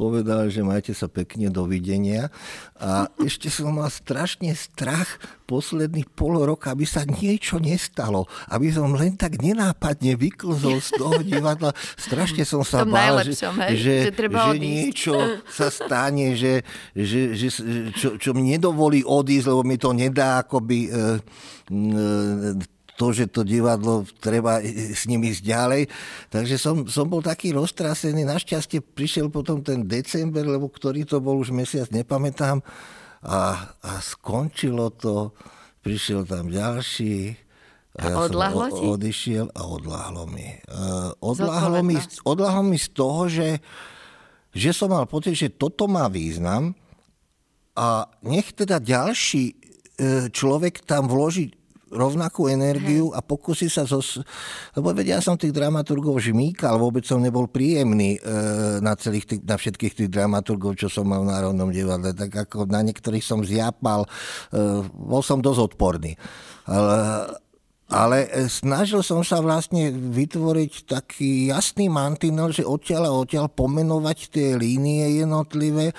povedal, 0.00 0.48
že 0.48 0.64
majte 0.64 0.96
sa 0.96 1.12
pekne, 1.12 1.52
dovidenia. 1.52 2.32
A 2.80 3.12
ešte 3.28 3.52
som 3.52 3.76
mal 3.76 3.92
strašne 3.92 4.56
strach 4.56 5.20
posledných 5.44 6.08
pol 6.16 6.40
roka, 6.40 6.72
aby 6.72 6.88
sa 6.88 7.04
niečo 7.04 7.60
nestalo. 7.60 8.24
Aby 8.48 8.72
som 8.72 8.88
len 8.96 9.20
tak 9.20 9.36
nenápadne 9.36 10.16
vyklzol 10.16 10.80
z 10.80 10.96
toho 10.96 11.20
divadla. 11.28 11.76
Strašne 12.00 12.48
som 12.48 12.64
sa 12.64 12.88
bál, 12.88 13.20
že, 13.28 13.36
že, 13.76 14.08
že, 14.08 14.16
že 14.16 14.56
niečo 14.56 15.44
sa 15.52 15.68
stane, 15.76 16.32
že, 16.32 16.64
že, 16.96 17.36
že, 17.36 17.48
čo, 17.92 18.16
čo 18.16 18.32
mi 18.32 18.56
nedovolí 18.56 19.04
odísť, 19.04 19.52
lebo 19.52 19.62
mi 19.68 19.76
to 19.76 19.92
nedá 19.92 20.40
akoby 20.40 20.88
e, 20.88 20.90
e, 21.68 22.79
to, 23.00 23.16
že 23.16 23.32
to 23.32 23.40
divadlo 23.48 24.04
treba 24.20 24.60
s 24.60 25.08
ním 25.08 25.24
ísť 25.24 25.40
ďalej. 25.40 25.82
Takže 26.28 26.60
som, 26.60 26.84
som 26.84 27.08
bol 27.08 27.24
taký 27.24 27.56
roztrasený. 27.56 28.28
Našťastie 28.28 28.84
prišiel 28.84 29.32
potom 29.32 29.64
ten 29.64 29.88
december, 29.88 30.44
lebo 30.44 30.68
ktorý 30.68 31.08
to 31.08 31.24
bol 31.24 31.40
už 31.40 31.48
mesiac, 31.56 31.88
nepamätám. 31.88 32.60
A, 33.24 33.72
a 33.80 33.92
skončilo 34.04 34.92
to, 34.92 35.32
prišiel 35.80 36.28
tam 36.28 36.52
ďalší. 36.52 37.40
A, 37.96 38.04
ja 38.04 38.14
odlahlo 38.20 38.68
som 38.68 38.84
o, 38.84 39.00
odišiel 39.00 39.48
a 39.56 39.60
odlahlo 39.64 40.28
mi. 40.28 40.60
Uh, 40.68 41.16
odlahlo, 41.24 41.80
mi 41.80 41.96
odlahlo 42.28 42.62
mi 42.68 42.76
z 42.76 42.88
toho, 42.92 43.32
že, 43.32 43.64
že 44.52 44.76
som 44.76 44.92
mal 44.92 45.08
pocit, 45.08 45.32
že 45.32 45.56
toto 45.56 45.88
má 45.88 46.04
význam 46.12 46.76
a 47.80 48.04
nech 48.28 48.52
teda 48.52 48.76
ďalší 48.76 49.44
e, 49.50 49.54
človek 50.28 50.84
tam 50.84 51.08
vloží 51.08 51.59
rovnakú 51.90 52.46
energiu 52.46 53.10
a 53.10 53.20
pokusí 53.20 53.66
sa 53.66 53.82
zo... 53.82 53.98
Lebo 54.78 54.94
vedia, 54.94 55.18
ja 55.18 55.20
som 55.20 55.34
tých 55.34 55.50
dramaturgov 55.50 56.22
žmýkal, 56.22 56.78
vôbec 56.78 57.02
som 57.02 57.18
nebol 57.18 57.50
príjemný 57.50 58.16
e, 58.16 58.20
na, 58.78 58.94
celých 58.94 59.26
tých, 59.26 59.42
na 59.42 59.58
všetkých 59.58 59.94
tých 59.98 60.10
dramaturgov, 60.10 60.78
čo 60.78 60.86
som 60.86 61.10
mal 61.10 61.26
v 61.26 61.30
Národnom 61.34 61.74
divadle. 61.74 62.14
Tak 62.14 62.48
ako 62.48 62.70
na 62.70 62.80
niektorých 62.86 63.26
som 63.26 63.42
zjapal, 63.42 64.06
e, 64.54 64.86
bol 64.86 65.22
som 65.26 65.42
dosť 65.42 65.74
odporný. 65.74 66.14
Ale, 66.70 67.26
Ale 67.90 68.30
e, 68.30 68.46
snažil 68.46 69.02
som 69.02 69.26
sa 69.26 69.42
vlastne 69.42 69.90
vytvoriť 69.90 70.72
taký 70.86 71.50
jasný 71.50 71.90
mantinel, 71.90 72.54
že 72.54 72.62
odtiaľ 72.62 73.10
a 73.10 73.18
odtiaľ 73.18 73.50
pomenovať 73.50 74.18
tie 74.30 74.48
línie 74.54 75.18
jednotlivé 75.18 75.90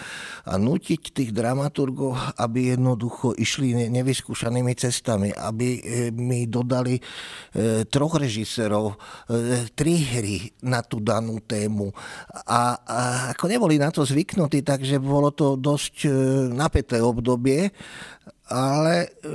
a 0.48 0.56
nutiť 0.56 1.12
tých 1.12 1.32
dramaturgov, 1.36 2.16
aby 2.40 2.80
jednoducho 2.80 3.36
išli 3.36 3.92
nevyskúšanými 3.92 4.72
cestami, 4.80 5.36
aby 5.36 5.68
e, 5.76 5.82
mi 6.16 6.48
dodali 6.48 6.96
e, 6.96 7.04
troch 7.92 8.16
režisérov, 8.16 8.96
tri 9.76 9.96
hry 10.00 10.48
na 10.64 10.80
tú 10.80 11.04
danú 11.04 11.44
tému. 11.44 11.92
A, 12.48 12.80
ako 13.36 13.52
neboli 13.52 13.76
na 13.76 13.92
to 13.92 14.08
zvyknutí, 14.08 14.64
takže 14.64 15.04
bolo 15.04 15.36
to 15.36 15.60
dosť 15.60 16.08
napäté 16.56 17.04
obdobie 17.04 17.68
ale 18.52 19.16
e, 19.24 19.30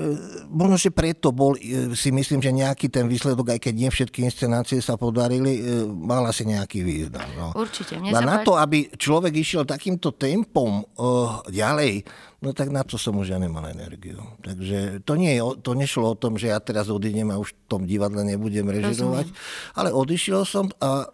možno, 0.53 0.77
že 0.77 0.93
preto 0.93 1.33
bol, 1.33 1.57
e, 1.57 1.97
si 1.97 2.13
myslím, 2.13 2.45
že 2.45 2.53
nejaký 2.53 2.93
ten 2.93 3.09
výsledok, 3.09 3.57
aj 3.57 3.61
keď 3.65 3.75
nie 3.75 3.89
všetky 3.89 4.29
inscenácie 4.29 4.85
sa 4.85 5.01
podarili, 5.01 5.57
e, 5.57 5.63
mal 5.89 6.29
asi 6.29 6.45
nejaký 6.45 6.85
význam. 6.85 7.25
No. 7.33 7.57
Určite. 7.57 7.97
Mne 7.97 8.13
na 8.13 8.45
to, 8.45 8.61
aby 8.61 8.93
človek 8.93 9.33
išiel 9.33 9.65
takýmto 9.65 10.13
tempom 10.13 10.85
uh, 10.85 11.41
ďalej, 11.49 12.05
no 12.45 12.53
tak 12.53 12.69
na 12.69 12.85
to 12.85 13.01
som 13.01 13.17
už 13.17 13.33
ja 13.33 13.39
nemal 13.41 13.65
energiu. 13.65 14.21
Takže 14.45 15.01
to, 15.09 15.17
nie, 15.17 15.41
to 15.65 15.73
nešlo 15.73 16.13
o 16.13 16.17
tom, 16.21 16.37
že 16.37 16.53
ja 16.53 16.61
teraz 16.61 16.93
odídem 16.93 17.33
a 17.33 17.41
už 17.41 17.57
v 17.57 17.59
tom 17.67 17.83
divadle 17.89 18.21
nebudem 18.21 18.69
režirovať, 18.69 19.33
Rozumiem. 19.33 19.73
ale 19.81 19.89
odišiel 19.97 20.45
som 20.45 20.69
a 20.85 21.09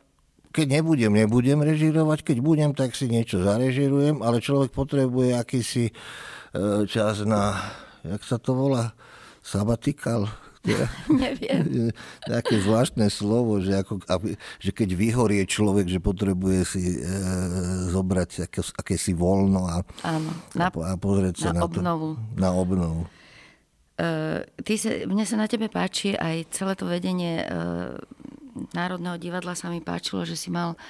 keď 0.52 0.82
nebudem, 0.82 1.12
nebudem 1.16 1.64
režirovať, 1.64 2.28
keď 2.28 2.36
budem, 2.44 2.70
tak 2.76 2.92
si 2.92 3.08
niečo 3.08 3.40
zarežirujem, 3.40 4.20
ale 4.20 4.44
človek 4.44 4.68
potrebuje 4.68 5.32
akýsi 5.32 5.96
čas 6.84 7.24
na 7.24 7.56
jak 8.02 8.22
sa 8.26 8.36
to 8.38 8.54
volá, 8.54 8.94
sabatikal. 9.42 10.26
Neviem. 11.10 11.90
Také 12.30 12.62
zvláštne 12.62 13.10
slovo, 13.10 13.58
že, 13.58 13.82
ako, 13.82 13.98
aby, 14.06 14.38
že 14.62 14.70
keď 14.70 14.94
vyhorie 14.94 15.42
človek, 15.42 15.90
že 15.90 15.98
potrebuje 15.98 16.60
si 16.62 16.82
e, 16.82 16.98
zobrať 17.90 18.46
aké, 18.46 18.62
akési 18.62 19.10
voľno 19.10 19.66
a, 19.66 19.82
Áno, 20.06 20.30
na, 20.54 20.70
a, 20.70 20.94
a 20.94 20.94
pozrieť 20.94 21.50
sa 21.50 21.50
na, 21.50 21.62
na 21.62 21.66
obnovu. 21.66 22.08
To, 22.14 22.38
na 22.38 22.50
obnovu. 22.54 23.02
Uh, 23.92 24.42
ty 24.64 24.80
sa, 24.80 25.04
mne 25.04 25.22
sa 25.28 25.36
na 25.36 25.46
tebe 25.46 25.68
páči 25.68 26.16
aj 26.16 26.48
celé 26.48 26.72
to 26.74 26.88
vedenie 26.88 27.44
uh, 27.44 27.92
Národného 28.72 29.20
divadla 29.20 29.52
sa 29.52 29.68
mi 29.68 29.84
páčilo, 29.84 30.24
že 30.24 30.32
si 30.32 30.48
mal 30.48 30.74
uh, 30.74 30.80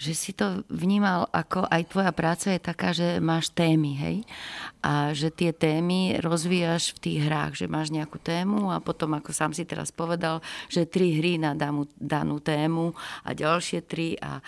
že 0.00 0.16
si 0.16 0.32
to 0.32 0.64
vnímal 0.72 1.28
ako 1.28 1.68
aj 1.68 1.92
tvoja 1.92 2.12
práca 2.16 2.56
je 2.56 2.60
taká, 2.60 2.96
že 2.96 3.20
máš 3.20 3.52
témy, 3.52 3.92
hej? 4.00 4.16
A 4.80 5.12
že 5.12 5.28
tie 5.28 5.52
témy 5.52 6.16
rozvíjaš 6.24 6.96
v 6.96 6.98
tých 7.04 7.18
hrách, 7.28 7.60
že 7.60 7.68
máš 7.68 7.92
nejakú 7.92 8.16
tému 8.16 8.72
a 8.72 8.80
potom, 8.80 9.12
ako 9.12 9.36
sám 9.36 9.52
si 9.52 9.68
teraz 9.68 9.92
povedal, 9.92 10.40
že 10.72 10.88
tri 10.88 11.20
hry 11.20 11.36
na 11.36 11.52
danú, 11.52 11.84
danú 12.00 12.40
tému 12.40 12.96
a 13.28 13.36
ďalšie 13.36 13.84
tri 13.84 14.16
a 14.16 14.40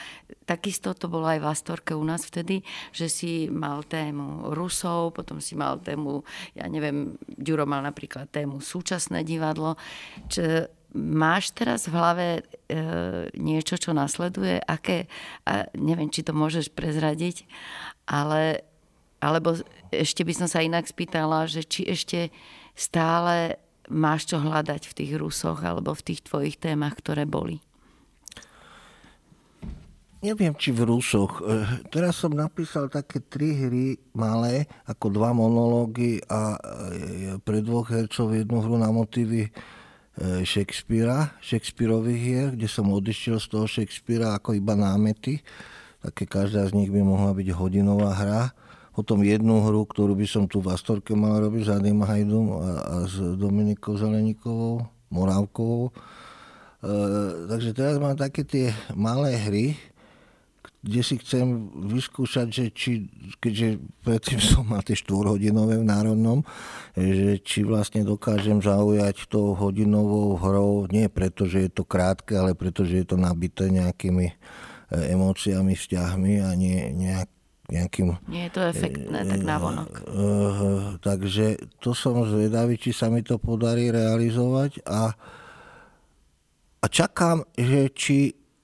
takisto 0.49 0.97
to 0.97 1.13
bolo 1.13 1.29
aj 1.29 1.45
v 1.45 1.49
Astorke 1.53 1.93
u 1.93 2.01
nás 2.01 2.25
vtedy, 2.25 2.65
že 2.97 3.13
si 3.13 3.53
mal 3.53 3.85
tému 3.85 4.57
Rusov, 4.57 5.13
potom 5.13 5.37
si 5.37 5.53
mal 5.53 5.85
tému, 5.85 6.25
ja 6.57 6.65
neviem, 6.65 7.21
Ďuro 7.29 7.69
mal 7.69 7.85
napríklad 7.85 8.33
tému 8.33 8.65
súčasné 8.65 9.21
divadlo, 9.21 9.77
čo 10.33 10.65
Máš 10.93 11.57
teraz 11.57 11.89
v 11.89 11.97
hlave 11.97 12.27
e, 12.37 12.41
niečo, 13.33 13.81
čo 13.81 13.97
nasleduje? 13.97 14.61
Aké, 14.61 15.09
a 15.49 15.65
neviem, 15.73 16.13
či 16.13 16.21
to 16.21 16.37
môžeš 16.37 16.69
prezradiť, 16.77 17.49
ale, 18.05 18.61
alebo 19.17 19.57
ešte 19.89 20.21
by 20.21 20.33
som 20.37 20.49
sa 20.53 20.61
inak 20.61 20.85
spýtala, 20.85 21.49
že 21.49 21.65
či 21.65 21.89
ešte 21.89 22.29
stále 22.77 23.57
máš 23.89 24.29
čo 24.29 24.37
hľadať 24.37 24.85
v 24.85 24.97
tých 24.97 25.13
Rusoch 25.17 25.65
alebo 25.65 25.97
v 25.97 26.13
tých 26.13 26.21
tvojich 26.29 26.61
témach, 26.61 27.01
ktoré 27.01 27.25
boli? 27.25 27.65
Neviem, 30.23 30.55
či 30.55 30.71
v 30.71 30.87
Rusoch. 30.87 31.43
E, 31.43 31.83
teraz 31.91 32.23
som 32.23 32.31
napísal 32.31 32.87
také 32.87 33.19
tri 33.27 33.59
hry 33.59 33.99
malé, 34.15 34.71
ako 34.87 35.11
dva 35.11 35.35
monológy 35.35 36.23
a 36.31 36.55
e, 36.55 36.59
pre 37.43 37.59
dvoch 37.59 37.91
hercov 37.91 38.31
jednu 38.31 38.63
hru 38.63 38.77
na 38.79 38.93
motívy 38.95 39.51
Shakespearea, 40.21 41.33
Shakespeareových 41.41 42.21
hier, 42.21 42.49
kde 42.53 42.69
som 42.69 42.93
odišiel 42.93 43.41
z 43.41 43.47
toho 43.49 43.65
Shakespearea 43.65 44.37
ako 44.37 44.53
iba 44.53 44.77
námety. 44.77 45.41
Také 46.05 46.29
každá 46.29 46.69
z 46.69 46.77
nich 46.77 46.93
by 46.93 47.01
mohla 47.01 47.33
byť 47.33 47.49
hodinová 47.57 48.13
hra. 48.13 48.43
Potom 48.93 49.25
jednu 49.25 49.65
hru, 49.65 49.89
ktorú 49.89 50.13
by 50.13 50.27
som 50.29 50.45
tu 50.45 50.61
v 50.61 50.69
Astorke 50.69 51.17
mal 51.17 51.41
robiť 51.41 51.65
s 51.65 51.71
Adým 51.73 52.05
Hajdom 52.05 52.47
a, 52.53 52.57
a 52.77 52.97
s 53.09 53.17
Dominikou 53.41 53.97
Zeleníkovou, 53.97 54.85
Morávkovou. 55.09 55.89
E, 55.89 55.93
takže 57.49 57.73
teraz 57.73 57.97
mám 57.97 58.13
také 58.13 58.45
tie 58.45 58.69
malé 58.93 59.33
hry, 59.41 59.81
kde 60.83 61.01
si 61.07 61.15
chcem 61.23 61.71
vyskúšať, 61.95 62.47
že 62.51 62.65
či, 62.75 63.07
keďže 63.39 63.79
predtým 64.03 64.39
som 64.51 64.67
mal 64.67 64.83
tie 64.83 64.99
4 64.99 65.39
hodinové 65.39 65.79
v 65.79 65.87
Národnom, 65.87 66.43
že 66.99 67.39
či 67.41 67.63
vlastne 67.63 68.03
dokážem 68.03 68.59
zaujať 68.59 69.31
tou 69.31 69.55
hodinovou 69.55 70.35
hrou, 70.43 70.91
nie 70.91 71.07
preto, 71.07 71.47
že 71.47 71.67
je 71.67 71.71
to 71.71 71.87
krátke, 71.87 72.35
ale 72.35 72.59
preto, 72.59 72.83
že 72.83 73.07
je 73.07 73.15
to 73.15 73.17
nabité 73.17 73.71
nejakými 73.71 74.27
e, 74.27 74.35
emóciami, 75.15 75.79
vzťahmi 75.79 76.43
a 76.43 76.51
nie 76.59 76.91
nejak, 76.91 77.31
nejakým... 77.71 78.19
Nie 78.27 78.51
je 78.51 78.59
to 78.59 78.63
efektné, 78.67 79.23
tak 79.23 79.41
návonok. 79.47 80.03
Uh, 80.03 80.19
uh, 80.19 80.85
takže 80.99 81.63
to 81.79 81.95
som 81.95 82.27
zvedavý, 82.27 82.75
či 82.75 82.91
sa 82.91 83.07
mi 83.07 83.23
to 83.23 83.39
podarí 83.39 83.89
realizovať 83.95 84.83
a, 84.85 85.15
a 86.83 86.87
čakám, 86.91 87.47
že 87.55 87.95
či 87.95 88.19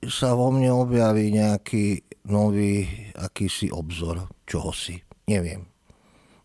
sa 0.07 0.35
vo 0.38 0.54
mne 0.54 0.70
objaví 0.74 1.31
nejaký 1.35 2.08
nový 2.29 2.88
akýsi 3.17 3.73
obzor 3.73 4.29
čohosi. 4.45 5.01
Neviem. 5.29 5.69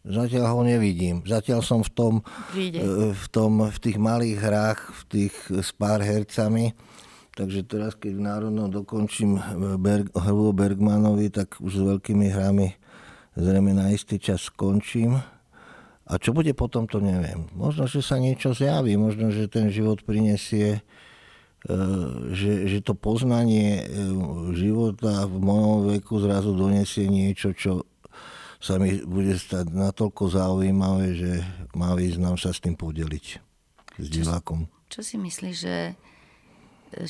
Zatiaľ 0.04 0.46
ho 0.52 0.62
nevidím. 0.68 1.24
Zatiaľ 1.24 1.64
som 1.64 1.80
v 1.80 1.92
tom, 1.96 2.14
e, 2.52 3.16
v, 3.16 3.26
tom, 3.32 3.72
v 3.72 3.78
tých 3.80 3.96
malých 3.96 4.38
hrách, 4.44 4.80
v 4.92 5.02
tých 5.08 5.34
s 5.48 5.72
pár 5.72 6.04
hercami. 6.04 6.76
Takže 7.34 7.64
teraz, 7.66 7.96
keď 7.96 8.20
v 8.20 8.26
Národnom 8.28 8.68
dokončím 8.68 9.40
Berg, 9.80 10.12
hru 10.12 10.52
Bergmanovi, 10.52 11.32
tak 11.32 11.58
už 11.64 11.72
s 11.72 11.82
veľkými 11.82 12.28
hrami 12.30 12.76
zrejme 13.40 13.74
na 13.74 13.90
istý 13.90 14.20
čas 14.20 14.52
skončím. 14.52 15.18
A 16.04 16.20
čo 16.20 16.36
bude 16.36 16.52
potom, 16.52 16.84
to 16.84 17.00
neviem. 17.00 17.48
Možno, 17.56 17.88
že 17.88 18.04
sa 18.04 18.20
niečo 18.20 18.52
zjaví, 18.52 19.00
možno, 19.00 19.32
že 19.32 19.48
ten 19.48 19.72
život 19.72 20.04
prinesie 20.04 20.84
že, 22.36 22.68
že 22.68 22.84
to 22.84 22.92
poznanie 22.92 23.80
e, 23.80 23.84
života 24.52 25.24
v 25.24 25.38
mojom 25.40 25.96
veku 25.96 26.20
zrazu 26.20 26.52
donesie 26.52 27.08
niečo, 27.08 27.56
čo 27.56 27.88
sa 28.60 28.76
mi 28.76 29.00
bude 29.00 29.32
stať 29.40 29.72
natoľko 29.72 30.28
zaujímavé, 30.28 31.16
že 31.16 31.32
má 31.72 31.96
význam 31.96 32.36
sa 32.36 32.52
s 32.52 32.60
tým 32.60 32.76
podeliť 32.76 33.26
s 33.96 34.08
divákom. 34.12 34.68
Čo, 34.92 35.00
čo 35.00 35.02
si 35.08 35.16
myslíš, 35.16 35.56
že 35.56 35.78
e, 35.88 35.94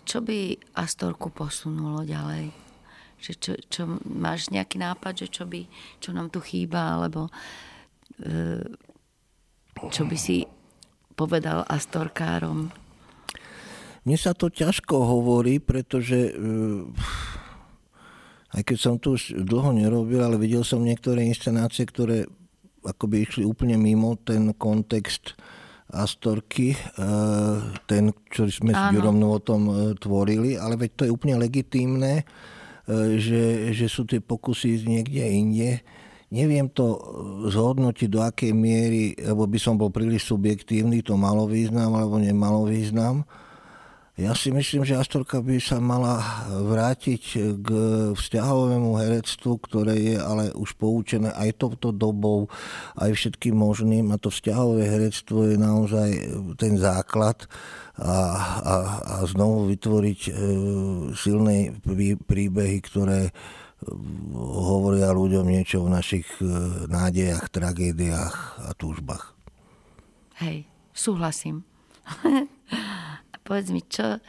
čo 0.05 0.21
by 0.21 0.53
Astorku 0.77 1.33
posunulo 1.33 2.05
ďalej? 2.05 2.53
Že 3.25 3.33
čo, 3.41 3.51
čo, 3.73 3.81
máš 4.05 4.53
nejaký 4.53 4.77
nápad, 4.77 5.25
že 5.25 5.27
čo, 5.33 5.49
by, 5.49 5.65
čo 5.97 6.13
nám 6.13 6.29
tu 6.29 6.43
chýba, 6.45 6.93
alebo 6.99 7.31
čo 9.89 10.05
by 10.05 10.17
si 10.19 10.45
povedal 11.17 11.65
Astorkárom? 11.65 12.82
Mne 14.03 14.17
sa 14.19 14.35
to 14.35 14.51
ťažko 14.51 14.99
hovorí, 14.99 15.63
pretože 15.63 16.35
eh, 16.35 16.83
aj 18.51 18.61
keď 18.67 18.77
som 18.77 18.95
tu 18.99 19.15
už 19.15 19.47
dlho 19.47 19.71
nerobil, 19.71 20.19
ale 20.19 20.35
videl 20.35 20.67
som 20.67 20.83
niektoré 20.83 21.23
inscenácie, 21.23 21.87
ktoré 21.87 22.27
akoby 22.83 23.23
išli 23.23 23.43
úplne 23.47 23.79
mimo 23.79 24.19
ten 24.19 24.51
kontext 24.51 25.39
Astorky, 25.87 26.75
eh, 26.75 27.57
ten, 27.87 28.11
čo 28.27 28.43
sme 28.51 28.75
s 28.75 28.83
Jurom 28.91 29.23
o 29.23 29.39
tom 29.39 29.61
eh, 29.71 29.75
tvorili, 29.95 30.59
ale 30.59 30.75
veď 30.75 30.89
to 30.99 31.03
je 31.07 31.13
úplne 31.15 31.39
legitímne, 31.39 32.27
že, 33.15 33.71
že 33.71 33.87
sú 33.87 34.03
tie 34.03 34.19
pokusy 34.19 34.83
niekde 34.83 35.23
inde. 35.23 35.79
Neviem 36.35 36.67
to 36.67 36.99
zhodnotiť, 37.47 38.11
do 38.11 38.19
akej 38.19 38.51
miery, 38.51 39.15
lebo 39.15 39.47
by 39.47 39.55
som 39.55 39.79
bol 39.79 39.87
príliš 39.87 40.27
subjektívny, 40.27 40.99
to 40.99 41.15
malo 41.15 41.47
význam 41.47 41.95
alebo 41.95 42.19
nemalo 42.19 42.67
význam. 42.67 43.23
Ja 44.13 44.37
si 44.37 44.53
myslím, 44.53 44.85
že 44.85 44.93
Astorka 44.93 45.41
by 45.41 45.57
sa 45.57 45.81
mala 45.81 46.21
vrátiť 46.45 47.23
k 47.65 47.69
vzťahovému 48.13 48.93
herectvu, 49.01 49.57
ktoré 49.57 49.97
je 49.97 50.17
ale 50.21 50.53
už 50.53 50.77
poučené 50.77 51.33
aj 51.33 51.57
touto 51.57 51.89
dobou, 51.89 52.45
aj 52.93 53.09
všetkým 53.09 53.57
možným. 53.57 54.13
A 54.13 54.21
to 54.21 54.29
vzťahové 54.29 54.85
herectvo 54.85 55.49
je 55.49 55.57
naozaj 55.57 56.09
ten 56.61 56.77
základ 56.77 57.49
a, 57.97 58.13
a, 58.61 58.75
a 59.01 59.15
znovu 59.25 59.73
vytvoriť 59.73 60.21
e, 60.29 60.31
silné 61.17 61.73
príbehy, 62.29 62.77
ktoré 62.85 63.33
hovoria 64.37 65.09
ľuďom 65.09 65.49
niečo 65.49 65.81
o 65.81 65.89
našich 65.89 66.29
e, 66.37 66.45
nádejach, 66.85 67.49
tragédiách 67.49 68.61
a 68.61 68.77
túžbách. 68.77 69.33
Hej, 70.37 70.69
súhlasím. 70.93 71.65
Povedz 73.43 73.69
mi, 73.75 73.83
čo, 73.83 74.23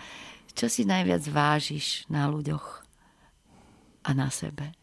čo 0.59 0.67
si 0.67 0.83
najviac 0.83 1.23
vážiš 1.31 2.07
na 2.11 2.27
ľuďoch 2.27 2.83
a 4.05 4.11
na 4.13 4.29
sebe? 4.29 4.75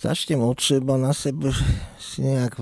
Začnem 0.00 0.40
od 0.40 0.56
seba, 0.60 0.96
na 0.96 1.12
sebe 1.12 1.52
si 2.00 2.24
nejak... 2.24 2.56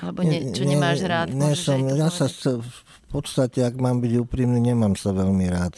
Alebo 0.00 0.24
ne, 0.24 0.48
čo 0.52 0.64
ne, 0.64 0.76
nemáš 0.76 1.04
rád? 1.04 1.36
Ne, 1.36 1.52
som, 1.52 1.84
ja 1.92 2.08
sa 2.08 2.28
v 2.56 2.80
podstate, 3.12 3.60
ak 3.60 3.76
mám 3.76 4.00
byť 4.00 4.12
úprimný, 4.16 4.60
nemám 4.72 4.96
sa 4.96 5.12
veľmi 5.12 5.44
rád 5.52 5.76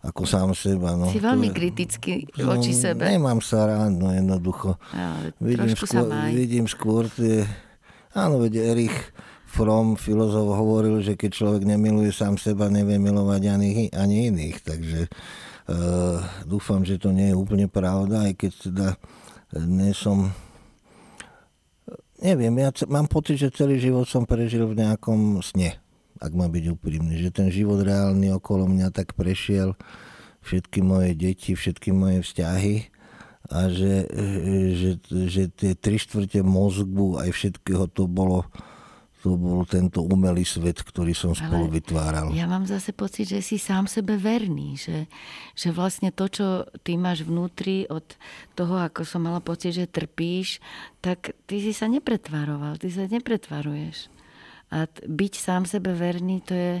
ako 0.00 0.24
sám 0.24 0.52
seba. 0.56 0.96
No. 0.96 1.08
Si 1.12 1.20
veľmi 1.20 1.52
kritický 1.52 2.28
no, 2.40 2.52
voči 2.56 2.72
sebe. 2.72 3.04
Nemám 3.04 3.44
sa 3.44 3.68
rád, 3.68 3.96
no 3.96 4.12
jednoducho. 4.12 4.80
Ja, 4.96 5.16
vidím, 5.40 5.76
skôr, 5.76 6.08
vidím 6.32 6.66
skôr 6.68 7.04
tie... 7.12 7.44
Áno, 8.16 8.40
veď 8.40 8.76
Erich 8.76 8.96
Fromm, 9.50 9.98
filozof, 9.98 10.46
hovoril, 10.54 11.02
že 11.02 11.18
keď 11.18 11.30
človek 11.34 11.62
nemiluje 11.66 12.14
sám 12.14 12.38
seba, 12.38 12.70
nevie 12.70 13.02
milovať 13.02 13.42
ani, 13.50 13.90
ani 13.90 14.30
iných. 14.30 14.62
Takže 14.62 15.00
uh, 15.10 16.22
dúfam, 16.46 16.86
že 16.86 17.02
to 17.02 17.10
nie 17.10 17.34
je 17.34 17.36
úplne 17.36 17.66
pravda, 17.66 18.30
aj 18.30 18.34
keď 18.38 18.52
teda 18.70 18.88
nie 19.66 19.90
som... 19.90 20.30
Neviem, 22.22 22.62
ja 22.62 22.70
mám 22.86 23.10
pocit, 23.10 23.42
že 23.42 23.50
celý 23.50 23.82
život 23.82 24.06
som 24.06 24.22
prežil 24.22 24.70
v 24.70 24.86
nejakom 24.86 25.42
sne, 25.42 25.82
ak 26.22 26.30
má 26.30 26.46
byť 26.46 26.64
úprimný. 26.70 27.18
Že 27.18 27.30
ten 27.34 27.48
život 27.50 27.82
reálny 27.82 28.30
okolo 28.30 28.70
mňa 28.70 28.94
tak 28.94 29.18
prešiel 29.18 29.74
všetky 30.46 30.78
moje 30.84 31.18
deti, 31.18 31.58
všetky 31.58 31.90
moje 31.90 32.22
vzťahy 32.22 32.92
a 33.50 33.66
že, 33.66 34.06
že, 34.78 34.90
že 35.26 35.42
tie 35.50 35.72
tri 35.74 35.98
štvrte 35.98 36.44
mozgu 36.46 37.18
aj 37.18 37.34
všetkého 37.34 37.90
to 37.90 38.06
bolo 38.06 38.46
to 39.20 39.36
bol 39.36 39.68
tento 39.68 40.00
umelý 40.00 40.48
svet, 40.48 40.80
ktorý 40.80 41.12
som 41.12 41.36
spolu 41.36 41.68
Ale 41.68 41.76
vytváral. 41.76 42.26
Ja 42.32 42.48
mám 42.48 42.64
zase 42.64 42.96
pocit, 42.96 43.28
že 43.28 43.44
si 43.44 43.60
sám 43.60 43.84
sebe 43.84 44.16
verný, 44.16 44.80
že, 44.80 45.12
že 45.52 45.68
vlastne 45.76 46.08
to, 46.08 46.24
čo 46.32 46.46
ty 46.80 46.96
máš 46.96 47.28
vnútri 47.28 47.84
od 47.92 48.04
toho, 48.56 48.80
ako 48.80 49.04
som 49.04 49.28
mala 49.28 49.44
pocit, 49.44 49.76
že 49.76 49.84
trpíš, 49.84 50.64
tak 51.04 51.36
ty 51.44 51.60
si 51.60 51.76
sa 51.76 51.84
nepretvaroval, 51.92 52.80
ty 52.80 52.88
sa 52.88 53.04
nepretvaruješ. 53.04 54.08
A 54.72 54.88
byť 54.88 55.32
sám 55.36 55.68
sebe 55.68 55.92
verný, 55.92 56.40
to 56.40 56.56
je, 56.56 56.74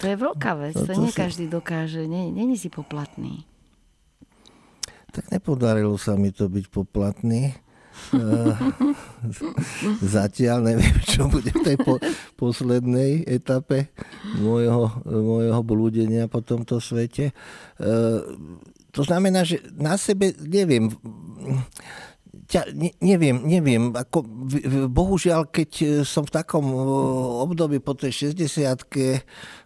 to 0.00 0.04
je 0.08 0.16
veľká 0.16 0.52
vec, 0.56 0.72
no, 0.72 0.88
to, 0.88 0.94
to 0.94 1.00
nie 1.04 1.12
si... 1.12 1.20
každý 1.20 1.44
dokáže, 1.52 2.08
není 2.08 2.56
si 2.56 2.72
poplatný. 2.72 3.44
Tak 5.12 5.28
nepodarilo 5.32 6.00
sa 6.00 6.16
mi 6.16 6.32
to 6.32 6.48
byť 6.48 6.64
poplatný 6.72 7.65
zatiaľ 10.16 10.58
neviem, 10.72 10.96
čo 11.04 11.26
bude 11.26 11.50
v 11.50 11.62
tej 11.62 11.76
po, 11.80 11.98
poslednej 12.38 13.26
etape 13.26 13.90
môjho, 14.38 15.02
môjho 15.04 15.60
blúdenia 15.66 16.30
po 16.30 16.40
tomto 16.40 16.78
svete. 16.78 17.32
Eh, 17.80 18.20
to 18.94 19.00
znamená, 19.04 19.44
že 19.44 19.60
na 19.76 20.00
sebe 20.00 20.32
neviem, 20.40 20.88
ťa, 22.48 22.72
ne, 22.72 22.90
neviem, 23.02 23.36
neviem, 23.44 23.82
ako, 23.92 24.24
bohužiaľ, 24.88 25.50
keď 25.50 26.02
som 26.06 26.24
v 26.24 26.34
takom 26.34 26.64
období 27.44 27.82
po 27.82 27.92
tej 27.92 28.32
60 28.32 28.88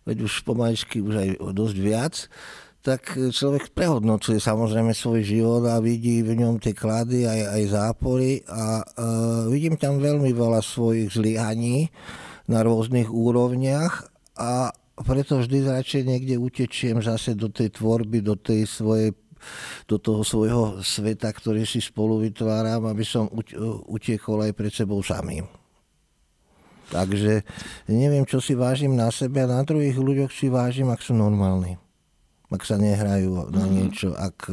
veď 0.09 0.17
už 0.25 0.43
pomaličky 0.43 1.05
už 1.05 1.15
aj 1.15 1.29
dosť 1.53 1.77
viac, 1.79 2.15
tak 2.81 3.13
človek 3.13 3.77
prehodnocuje 3.77 4.41
samozrejme 4.41 4.97
svoj 4.97 5.21
život 5.21 5.69
a 5.69 5.85
vidí 5.85 6.25
v 6.25 6.33
ňom 6.41 6.57
tie 6.57 6.73
klady 6.73 7.29
aj, 7.29 7.41
aj 7.61 7.63
zápory 7.69 8.41
a 8.49 8.81
uh, 8.81 9.45
vidím 9.53 9.77
tam 9.77 10.01
veľmi 10.01 10.33
veľa 10.33 10.65
svojich 10.65 11.13
zlyhaní 11.13 11.93
na 12.49 12.65
rôznych 12.65 13.13
úrovniach 13.13 14.09
a 14.41 14.73
preto 14.97 15.45
vždy 15.45 15.69
radšej 15.69 16.03
niekde 16.09 16.41
utečiem 16.41 17.05
zase 17.05 17.37
do 17.37 17.53
tej 17.53 17.77
tvorby, 17.77 18.25
do 18.25 18.37
tej 18.37 18.65
svojej 18.65 19.13
do 19.89 19.97
toho 19.97 20.21
svojho 20.21 20.85
sveta, 20.85 21.33
ktorý 21.33 21.65
si 21.65 21.81
spolu 21.81 22.21
vytváram, 22.21 22.85
aby 22.85 23.01
som 23.01 23.25
utiekol 23.89 24.45
aj 24.45 24.53
pred 24.53 24.69
sebou 24.69 25.01
samým. 25.01 25.49
Takže 26.93 27.41
neviem, 27.89 28.29
čo 28.29 28.37
si 28.45 28.53
vážim 28.53 28.93
na 28.93 29.09
sebe 29.09 29.41
a 29.41 29.49
na 29.49 29.65
druhých 29.65 29.97
ľuďoch 29.97 30.29
si 30.29 30.53
vážim, 30.53 30.93
ak 30.93 31.01
sú 31.01 31.17
normálni 31.17 31.81
ak 32.51 32.63
sa 32.67 32.77
nehrajú 32.77 33.51
na 33.55 33.65
mhm. 33.65 33.71
niečo, 33.71 34.11
ak, 34.19 34.51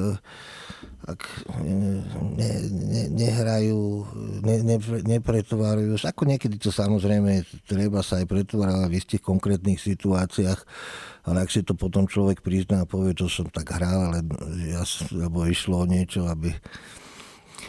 ak 1.09 1.21
ne, 1.65 2.05
ne, 2.37 3.03
nehrajú, 3.09 4.05
ne, 4.45 4.55
ne, 4.61 4.77
nepretvárajú. 5.17 5.97
Ako 5.97 6.29
niekedy 6.29 6.61
to 6.61 6.69
samozrejme 6.69 7.41
treba 7.65 8.05
sa 8.05 8.21
aj 8.21 8.29
pretvárať 8.29 8.89
v 8.89 8.97
istých 9.01 9.23
konkrétnych 9.25 9.81
situáciách, 9.81 10.59
ale 11.25 11.37
ak 11.41 11.49
si 11.49 11.65
to 11.65 11.73
potom 11.73 12.05
človek 12.05 12.45
prizná 12.45 12.85
a 12.85 12.89
povie, 12.89 13.17
to 13.17 13.25
som 13.25 13.49
tak 13.49 13.73
hral, 13.73 14.13
ale 14.13 14.21
ja, 14.69 14.85
lebo 15.11 15.49
išlo 15.49 15.83
o 15.83 15.89
niečo, 15.89 16.29
aby 16.29 16.53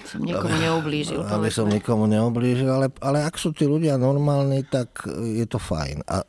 som 0.09 0.25
nikomu 0.25 0.57
neoblížil. 0.57 1.21
Aby 1.21 1.49
som 1.53 1.67
nikomu 1.69 2.05
neoblížil, 2.09 2.69
ale, 2.69 2.89
ale 3.05 3.29
ak 3.29 3.37
sú 3.37 3.53
tí 3.53 3.69
ľudia 3.69 4.01
normálni, 4.01 4.65
tak 4.65 5.05
je 5.09 5.45
to 5.45 5.61
fajn. 5.61 6.01
A 6.09 6.25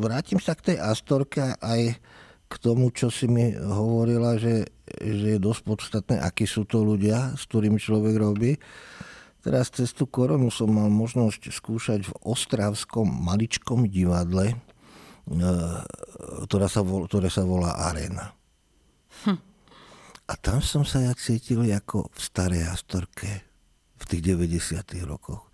vrátim 0.00 0.40
sa 0.40 0.56
k 0.56 0.72
tej 0.72 0.76
Astorke 0.80 1.52
aj 1.60 2.00
k 2.48 2.54
tomu, 2.60 2.92
čo 2.92 3.08
si 3.08 3.26
mi 3.26 3.52
hovorila, 3.56 4.36
že, 4.36 4.68
že 5.00 5.36
je 5.36 5.38
dosť 5.40 5.62
podstatné, 5.64 6.16
akí 6.20 6.44
sú 6.44 6.68
to 6.68 6.84
ľudia, 6.84 7.34
s 7.34 7.48
ktorými 7.48 7.80
človek 7.80 8.14
robí. 8.20 8.52
Teraz 9.44 9.68
cez 9.68 9.92
tú 9.92 10.08
koronu 10.08 10.48
som 10.48 10.72
mal 10.72 10.88
možnosť 10.88 11.52
skúšať 11.52 12.00
v 12.08 12.12
Ostravskom 12.24 13.04
maličkom 13.04 13.84
divadle, 13.92 14.56
e, 14.56 14.56
ktorá 16.48 16.64
sa, 16.64 16.80
vol, 16.80 17.04
ktoré 17.04 17.28
sa 17.28 17.44
volá 17.44 17.76
Arena. 17.76 18.32
Hm. 19.28 19.40
A 20.24 20.32
tam 20.40 20.64
som 20.64 20.88
sa 20.88 21.04
ja 21.04 21.12
cítil 21.12 21.68
ako 21.68 22.08
v 22.08 22.18
starej 22.24 22.64
Astorke 22.64 23.44
v 24.00 24.04
tých 24.08 24.32
90. 24.32 24.80
rokoch. 25.04 25.52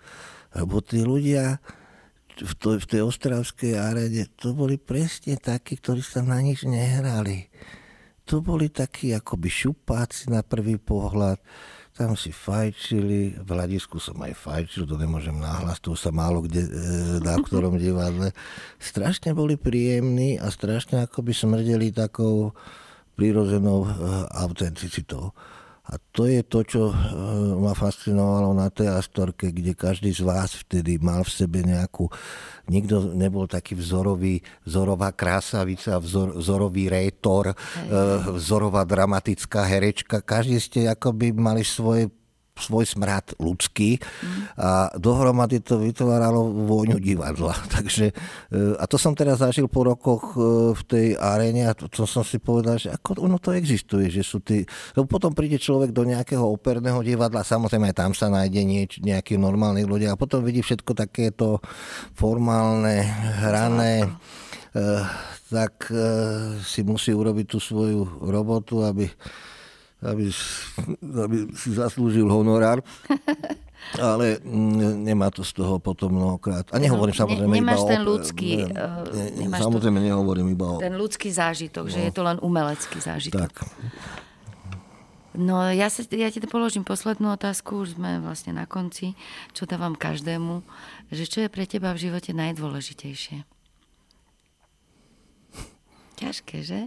Lebo 0.54 0.78
tí 0.82 1.02
ľudia, 1.02 1.58
v, 2.38 2.52
to, 2.54 2.68
v 2.78 2.86
tej 2.86 3.02
ostravskej 3.02 3.74
arene, 3.74 4.30
to 4.38 4.54
boli 4.54 4.78
presne 4.78 5.34
takí, 5.40 5.80
ktorí 5.80 6.04
sa 6.04 6.22
na 6.22 6.38
nič 6.38 6.62
nehrali. 6.68 7.50
To 8.30 8.38
boli 8.38 8.70
takí 8.70 9.10
akoby 9.10 9.50
šupáci 9.50 10.30
na 10.30 10.46
prvý 10.46 10.78
pohľad, 10.78 11.42
tam 12.00 12.16
si 12.16 12.32
fajčili, 12.32 13.42
v 13.42 13.48
hľadisku 13.50 14.00
som 14.00 14.16
aj 14.24 14.32
fajčil, 14.32 14.88
to 14.88 14.96
nemôžem 14.96 15.36
náhlas, 15.36 15.82
to 15.84 15.92
sa 15.92 16.08
málo 16.08 16.40
kde, 16.46 16.64
e, 16.64 16.70
na 17.20 17.36
ktorom 17.36 17.76
divadle. 17.76 18.32
Strašne 18.80 19.36
boli 19.36 19.60
príjemní 19.60 20.40
a 20.40 20.48
strašne 20.48 21.04
akoby 21.04 21.36
smrdeli 21.36 21.92
takou 21.92 22.56
prírodzenou 23.20 23.84
e, 23.84 23.90
autenticitou. 24.32 25.36
A 25.90 25.98
to 26.14 26.30
je 26.30 26.46
to, 26.46 26.62
čo 26.62 26.82
e, 26.90 26.94
ma 27.58 27.74
fascinovalo 27.74 28.54
na 28.54 28.70
tej 28.70 28.94
Astorke, 28.94 29.50
kde 29.50 29.74
každý 29.74 30.14
z 30.14 30.22
vás 30.22 30.54
vtedy 30.54 31.02
mal 31.02 31.26
v 31.26 31.34
sebe 31.34 31.66
nejakú... 31.66 32.06
Nikto 32.70 33.18
nebol 33.18 33.50
taký 33.50 33.74
vzorový, 33.74 34.38
vzorová 34.62 35.10
krásavica, 35.10 35.98
vzor, 35.98 36.38
vzorový 36.38 36.86
rétor, 36.86 37.50
vzorová 38.38 38.86
dramatická 38.86 39.66
herečka. 39.66 40.22
Každý 40.22 40.62
ste 40.62 40.86
akoby 40.86 41.34
mali 41.34 41.66
svoje 41.66 42.06
svoj 42.60 42.84
smrad 42.84 43.34
ľudský 43.40 43.98
a 44.60 44.92
dohromady 44.94 45.64
to 45.64 45.80
vytváralo 45.80 46.52
vôňu 46.68 47.00
divadla. 47.00 47.56
Takže, 47.76 48.12
e, 48.12 48.14
a 48.76 48.84
to 48.84 49.00
som 49.00 49.16
teraz 49.16 49.40
zažil 49.40 49.66
po 49.66 49.88
rokoch 49.88 50.36
e, 50.36 50.76
v 50.76 50.82
tej 50.84 51.06
aréne 51.16 51.68
a 51.68 51.72
to, 51.72 51.88
to 51.88 52.04
som 52.04 52.22
si 52.22 52.36
povedal, 52.38 52.76
že 52.76 52.92
ako 52.92 53.24
ono 53.24 53.40
to 53.40 53.56
existuje, 53.56 54.12
že 54.12 54.20
sú 54.20 54.44
tí, 54.44 54.62
lebo 54.94 55.08
potom 55.08 55.32
príde 55.32 55.56
človek 55.56 55.90
do 55.90 56.04
nejakého 56.04 56.44
operného 56.44 57.00
divadla, 57.00 57.42
samozrejme 57.42 57.90
aj 57.90 57.96
tam 57.96 58.12
sa 58.12 58.28
nájde 58.28 58.62
nieč, 58.62 58.92
nejaký 59.00 59.40
normálny 59.40 59.88
ľudia 59.88 60.14
a 60.14 60.20
potom 60.20 60.44
vidí 60.44 60.60
všetko 60.60 60.92
takéto 60.92 61.64
formálne, 62.14 63.02
hrané, 63.40 64.04
e, 64.04 64.08
tak 65.50 65.90
si 66.62 66.86
musí 66.86 67.10
urobiť 67.10 67.46
tú 67.50 67.58
svoju 67.58 68.22
robotu, 68.22 68.86
aby 68.86 69.10
aby, 70.00 70.32
aby 71.04 71.36
si 71.52 71.70
zaslúžil 71.76 72.26
honorár. 72.28 72.80
Ale 73.96 74.36
mm, 74.44 75.08
nemá 75.08 75.32
to 75.32 75.40
z 75.40 75.56
toho 75.56 75.80
potom 75.80 76.12
mnohokrát. 76.12 76.68
A 76.68 76.76
nehovorím 76.76 77.16
no, 77.16 77.20
samozrejme 77.24 77.54
ne, 77.56 77.60
nemáš 77.64 77.80
iba 77.80 77.88
ten 77.88 78.02
ľudský, 78.04 78.50
ne, 78.60 78.86
ne, 79.08 79.26
nemáš 79.40 79.60
samozrejme 79.64 79.98
to, 79.98 80.04
nehovorím 80.04 80.46
iba 80.52 80.66
o... 80.68 80.76
Ten 80.78 80.94
ľudský 81.00 81.32
zážitok, 81.32 81.88
no, 81.88 81.92
že 81.92 81.98
je 82.04 82.12
to 82.12 82.22
len 82.22 82.36
umelecký 82.44 83.00
zážitok. 83.00 83.40
Tak. 83.40 83.54
No 85.30 85.64
ja, 85.72 85.88
sa, 85.88 86.04
ja 86.12 86.28
ti 86.28 86.44
položím 86.44 86.84
poslednú 86.84 87.32
otázku, 87.32 87.86
už 87.86 87.96
sme 87.96 88.20
vlastne 88.20 88.52
na 88.52 88.68
konci, 88.68 89.16
čo 89.56 89.64
dávam 89.64 89.96
každému, 89.96 90.60
že 91.08 91.24
čo 91.24 91.40
je 91.40 91.48
pre 91.48 91.64
teba 91.64 91.96
v 91.96 92.10
živote 92.10 92.36
najdôležitejšie? 92.36 93.48
Ťažké, 96.20 96.56
že? 96.60 96.80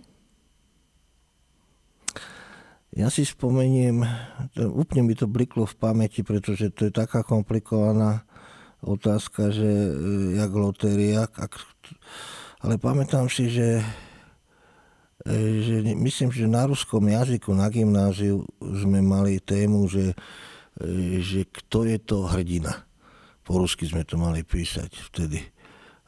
Ja 2.93 3.09
si 3.09 3.25
spomeniem, 3.25 4.05
úplne 4.69 5.01
mi 5.01 5.17
to 5.17 5.25
bliklo 5.25 5.65
v 5.65 5.75
pamäti, 5.81 6.21
pretože 6.21 6.69
to 6.69 6.85
je 6.85 6.93
taká 6.93 7.25
komplikovaná 7.25 8.21
otázka, 8.85 9.49
že 9.49 9.65
e, 9.65 9.89
jak 10.37 10.51
lotéria, 10.53 11.25
ak, 11.25 11.57
ale 12.61 12.77
pamätám 12.77 13.31
si, 13.33 13.49
že, 13.49 13.81
e, 15.25 15.33
že 15.63 15.75
myslím, 15.95 16.29
že 16.29 16.45
na 16.45 16.69
ruskom 16.69 17.01
jazyku 17.07 17.49
na 17.55 17.71
gymnáziu 17.71 18.45
sme 18.61 19.01
mali 19.01 19.41
tému, 19.41 19.89
že, 19.89 20.13
e, 20.77 21.17
že 21.23 21.49
kto 21.49 21.89
je 21.89 21.97
to 21.97 22.29
hrdina. 22.29 22.85
Po 23.41 23.57
rusky 23.57 23.89
sme 23.89 24.05
to 24.05 24.21
mali 24.21 24.45
písať 24.45 24.91
vtedy. 25.09 25.41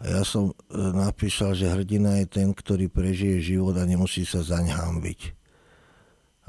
A 0.06 0.20
ja 0.20 0.24
som 0.28 0.52
napísal, 0.70 1.56
že 1.56 1.72
hrdina 1.72 2.20
je 2.22 2.28
ten, 2.28 2.52
ktorý 2.52 2.92
prežije 2.92 3.56
život 3.56 3.80
a 3.80 3.88
nemusí 3.88 4.28
sa 4.28 4.44
zaň 4.44 4.76
hambiť. 4.76 5.45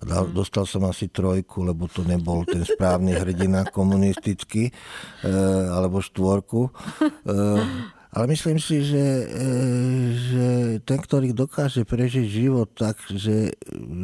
Dostal 0.04 0.68
som 0.68 0.84
asi 0.84 1.08
trojku, 1.08 1.64
lebo 1.64 1.88
to 1.88 2.04
nebol 2.04 2.44
ten 2.44 2.60
správny 2.68 3.16
hrdina 3.16 3.64
komunistický, 3.72 4.68
e, 4.68 4.72
alebo 5.72 6.04
štvorku. 6.04 6.68
E, 6.68 6.70
ale 8.12 8.24
myslím 8.28 8.60
si, 8.60 8.84
že, 8.84 9.06
e, 9.24 9.48
že 10.12 10.46
ten, 10.84 11.00
ktorý 11.00 11.32
dokáže 11.32 11.88
prežiť 11.88 12.28
život 12.28 12.76
tak, 12.76 13.00
že, 13.08 13.56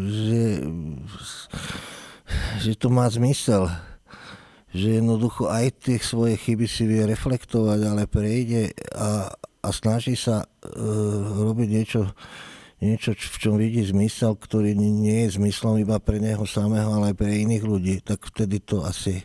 že, 0.09 0.64
že 2.64 2.72
to 2.80 2.88
má 2.88 3.05
zmysel, 3.12 3.68
že 4.72 4.97
jednoducho 4.97 5.53
aj 5.53 5.76
tie 5.76 6.01
svoje 6.01 6.40
chyby 6.40 6.64
si 6.72 6.88
vie 6.88 7.05
reflektovať, 7.05 7.80
ale 7.84 8.09
prejde 8.09 8.72
a, 8.97 9.28
a 9.61 9.68
snaží 9.68 10.16
sa 10.16 10.49
robiť 11.36 11.68
niečo, 11.68 12.09
niečo, 12.82 13.14
v 13.14 13.38
čom 13.38 13.54
vidí 13.54 13.86
zmysel, 13.86 14.34
ktorý 14.34 14.74
nie 14.74 15.30
je 15.30 15.38
zmyslom 15.38 15.78
iba 15.78 16.02
pre 16.02 16.18
neho 16.18 16.42
samého, 16.42 16.90
ale 16.90 17.14
aj 17.14 17.16
pre 17.16 17.30
iných 17.30 17.62
ľudí, 17.62 18.02
tak 18.02 18.26
vtedy 18.26 18.58
to 18.58 18.82
asi, 18.82 19.22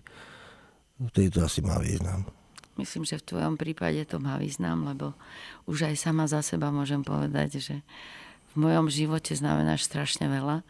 vtedy 1.01 1.33
to 1.33 1.41
asi 1.41 1.65
má 1.65 1.81
význam. 1.81 2.29
Myslím, 2.77 3.09
že 3.09 3.17
v 3.17 3.27
tvojom 3.33 3.57
prípade 3.57 4.05
to 4.05 4.21
má 4.21 4.37
význam, 4.37 4.85
lebo 4.85 5.17
už 5.65 5.89
aj 5.89 5.95
sama 5.97 6.29
za 6.29 6.45
seba 6.45 6.69
môžem 6.69 7.01
povedať, 7.01 7.57
že 7.57 7.75
v 8.53 8.69
mojom 8.69 8.93
živote 8.93 9.33
znamenáš 9.33 9.89
strašne 9.89 10.29
veľa 10.29 10.61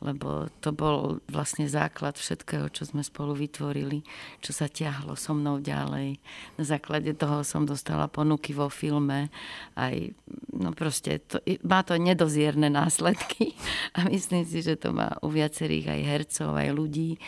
lebo 0.00 0.48
to 0.64 0.72
bol 0.72 1.20
vlastne 1.28 1.68
základ 1.68 2.16
všetkého, 2.16 2.72
čo 2.72 2.88
sme 2.88 3.04
spolu 3.04 3.36
vytvorili, 3.36 4.00
čo 4.40 4.56
sa 4.56 4.64
ťahlo 4.64 5.12
so 5.12 5.36
mnou 5.36 5.60
ďalej. 5.60 6.16
Na 6.56 6.64
základe 6.64 7.12
toho 7.12 7.44
som 7.44 7.68
dostala 7.68 8.08
ponuky 8.08 8.56
vo 8.56 8.72
filme, 8.72 9.28
aj, 9.76 10.16
no 10.56 10.72
proste, 10.72 11.20
to, 11.28 11.36
má 11.60 11.84
to 11.84 12.00
nedozierne 12.00 12.72
následky 12.72 13.52
a 13.96 14.08
myslím 14.08 14.48
si, 14.48 14.64
že 14.64 14.80
to 14.80 14.96
má 14.96 15.20
u 15.20 15.28
viacerých 15.28 15.92
aj 15.92 16.00
hercov, 16.08 16.50
aj 16.56 16.68
ľudí. 16.72 17.20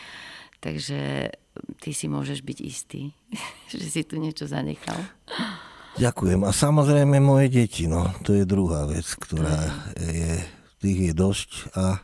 Takže 0.63 1.29
ty 1.83 1.91
si 1.93 2.07
môžeš 2.09 2.41
byť 2.41 2.59
istý, 2.65 3.13
že 3.73 3.85
si 3.85 4.01
tu 4.09 4.17
niečo 4.17 4.49
zanechal. 4.49 4.97
Ďakujem. 6.01 6.41
A 6.49 6.51
samozrejme 6.57 7.21
moje 7.21 7.53
deti, 7.53 7.85
no, 7.85 8.09
to 8.25 8.33
je 8.33 8.49
druhá 8.49 8.89
vec, 8.89 9.05
ktorá 9.05 9.93
je, 10.01 10.41
tých 10.81 10.99
je 11.05 11.13
dosť 11.13 11.51
a 11.77 12.01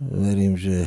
verím, 0.00 0.54
že 0.58 0.86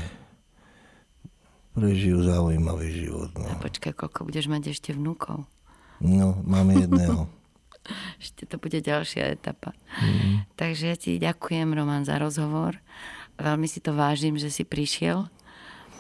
prežijú 1.71 2.23
zaujímavý 2.27 2.91
život. 2.91 3.31
No. 3.39 3.47
A 3.47 3.55
počkaj, 3.59 3.95
koľko 3.95 4.27
budeš 4.27 4.51
mať 4.51 4.75
ešte 4.75 4.91
vnúkov? 4.91 5.47
No, 6.03 6.39
máme 6.43 6.75
jedného. 6.83 7.27
ešte 8.21 8.43
to 8.45 8.59
bude 8.59 8.79
ďalšia 8.81 9.31
etapa. 9.31 9.71
Mm. 10.01 10.45
Takže 10.59 10.83
ja 10.91 10.95
ti 10.99 11.17
ďakujem, 11.21 11.71
Roman, 11.71 12.03
za 12.03 12.19
rozhovor. 12.19 12.77
Veľmi 13.39 13.65
si 13.65 13.79
to 13.79 13.95
vážim, 13.95 14.35
že 14.35 14.51
si 14.51 14.67
prišiel, 14.67 15.25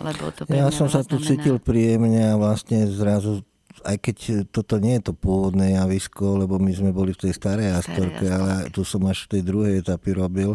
lebo 0.03 0.29
to 0.35 0.45
Ja 0.51 0.69
som 0.69 0.91
sa 0.91 1.01
tu 1.01 1.17
cítil 1.17 1.57
príjemne 1.57 2.35
a 2.35 2.39
vlastne 2.39 2.85
zrazu 2.89 3.41
aj 3.81 3.97
keď 3.97 4.17
toto 4.53 4.77
nie 4.77 5.01
je 5.01 5.09
to 5.09 5.13
pôvodné 5.17 5.73
javisko, 5.73 6.37
lebo 6.37 6.61
my 6.61 6.69
sme 6.69 6.91
boli 6.93 7.17
v 7.17 7.27
tej 7.27 7.33
starej 7.33 7.73
Astorke, 7.81 8.29
ale 8.29 8.69
tu 8.69 8.85
som 8.85 9.01
až 9.09 9.25
v 9.25 9.37
tej 9.37 9.41
druhej 9.41 9.73
etapy 9.81 10.13
robil, 10.13 10.53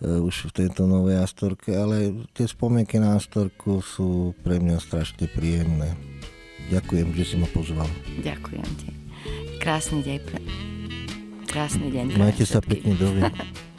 už 0.00 0.48
v 0.48 0.64
tejto 0.64 0.88
novej 0.88 1.20
Astorke, 1.20 1.76
ale 1.76 2.26
tie 2.32 2.48
spomienky 2.48 2.96
na 2.96 3.20
Astorku 3.20 3.84
sú 3.84 4.32
pre 4.40 4.56
mňa 4.56 4.80
strašne 4.80 5.28
príjemné. 5.28 5.92
Ďakujem, 6.72 7.12
že 7.12 7.24
si 7.24 7.34
ma 7.36 7.48
pozval. 7.52 7.88
Ďakujem 8.24 8.68
ti. 8.80 8.88
Krásny 9.60 10.00
deň. 10.00 10.20
Krásny 11.50 11.88
deň. 11.92 12.06
Majte 12.16 12.48
sa 12.48 12.64
pekne, 12.64 12.96
dovi. 12.96 13.20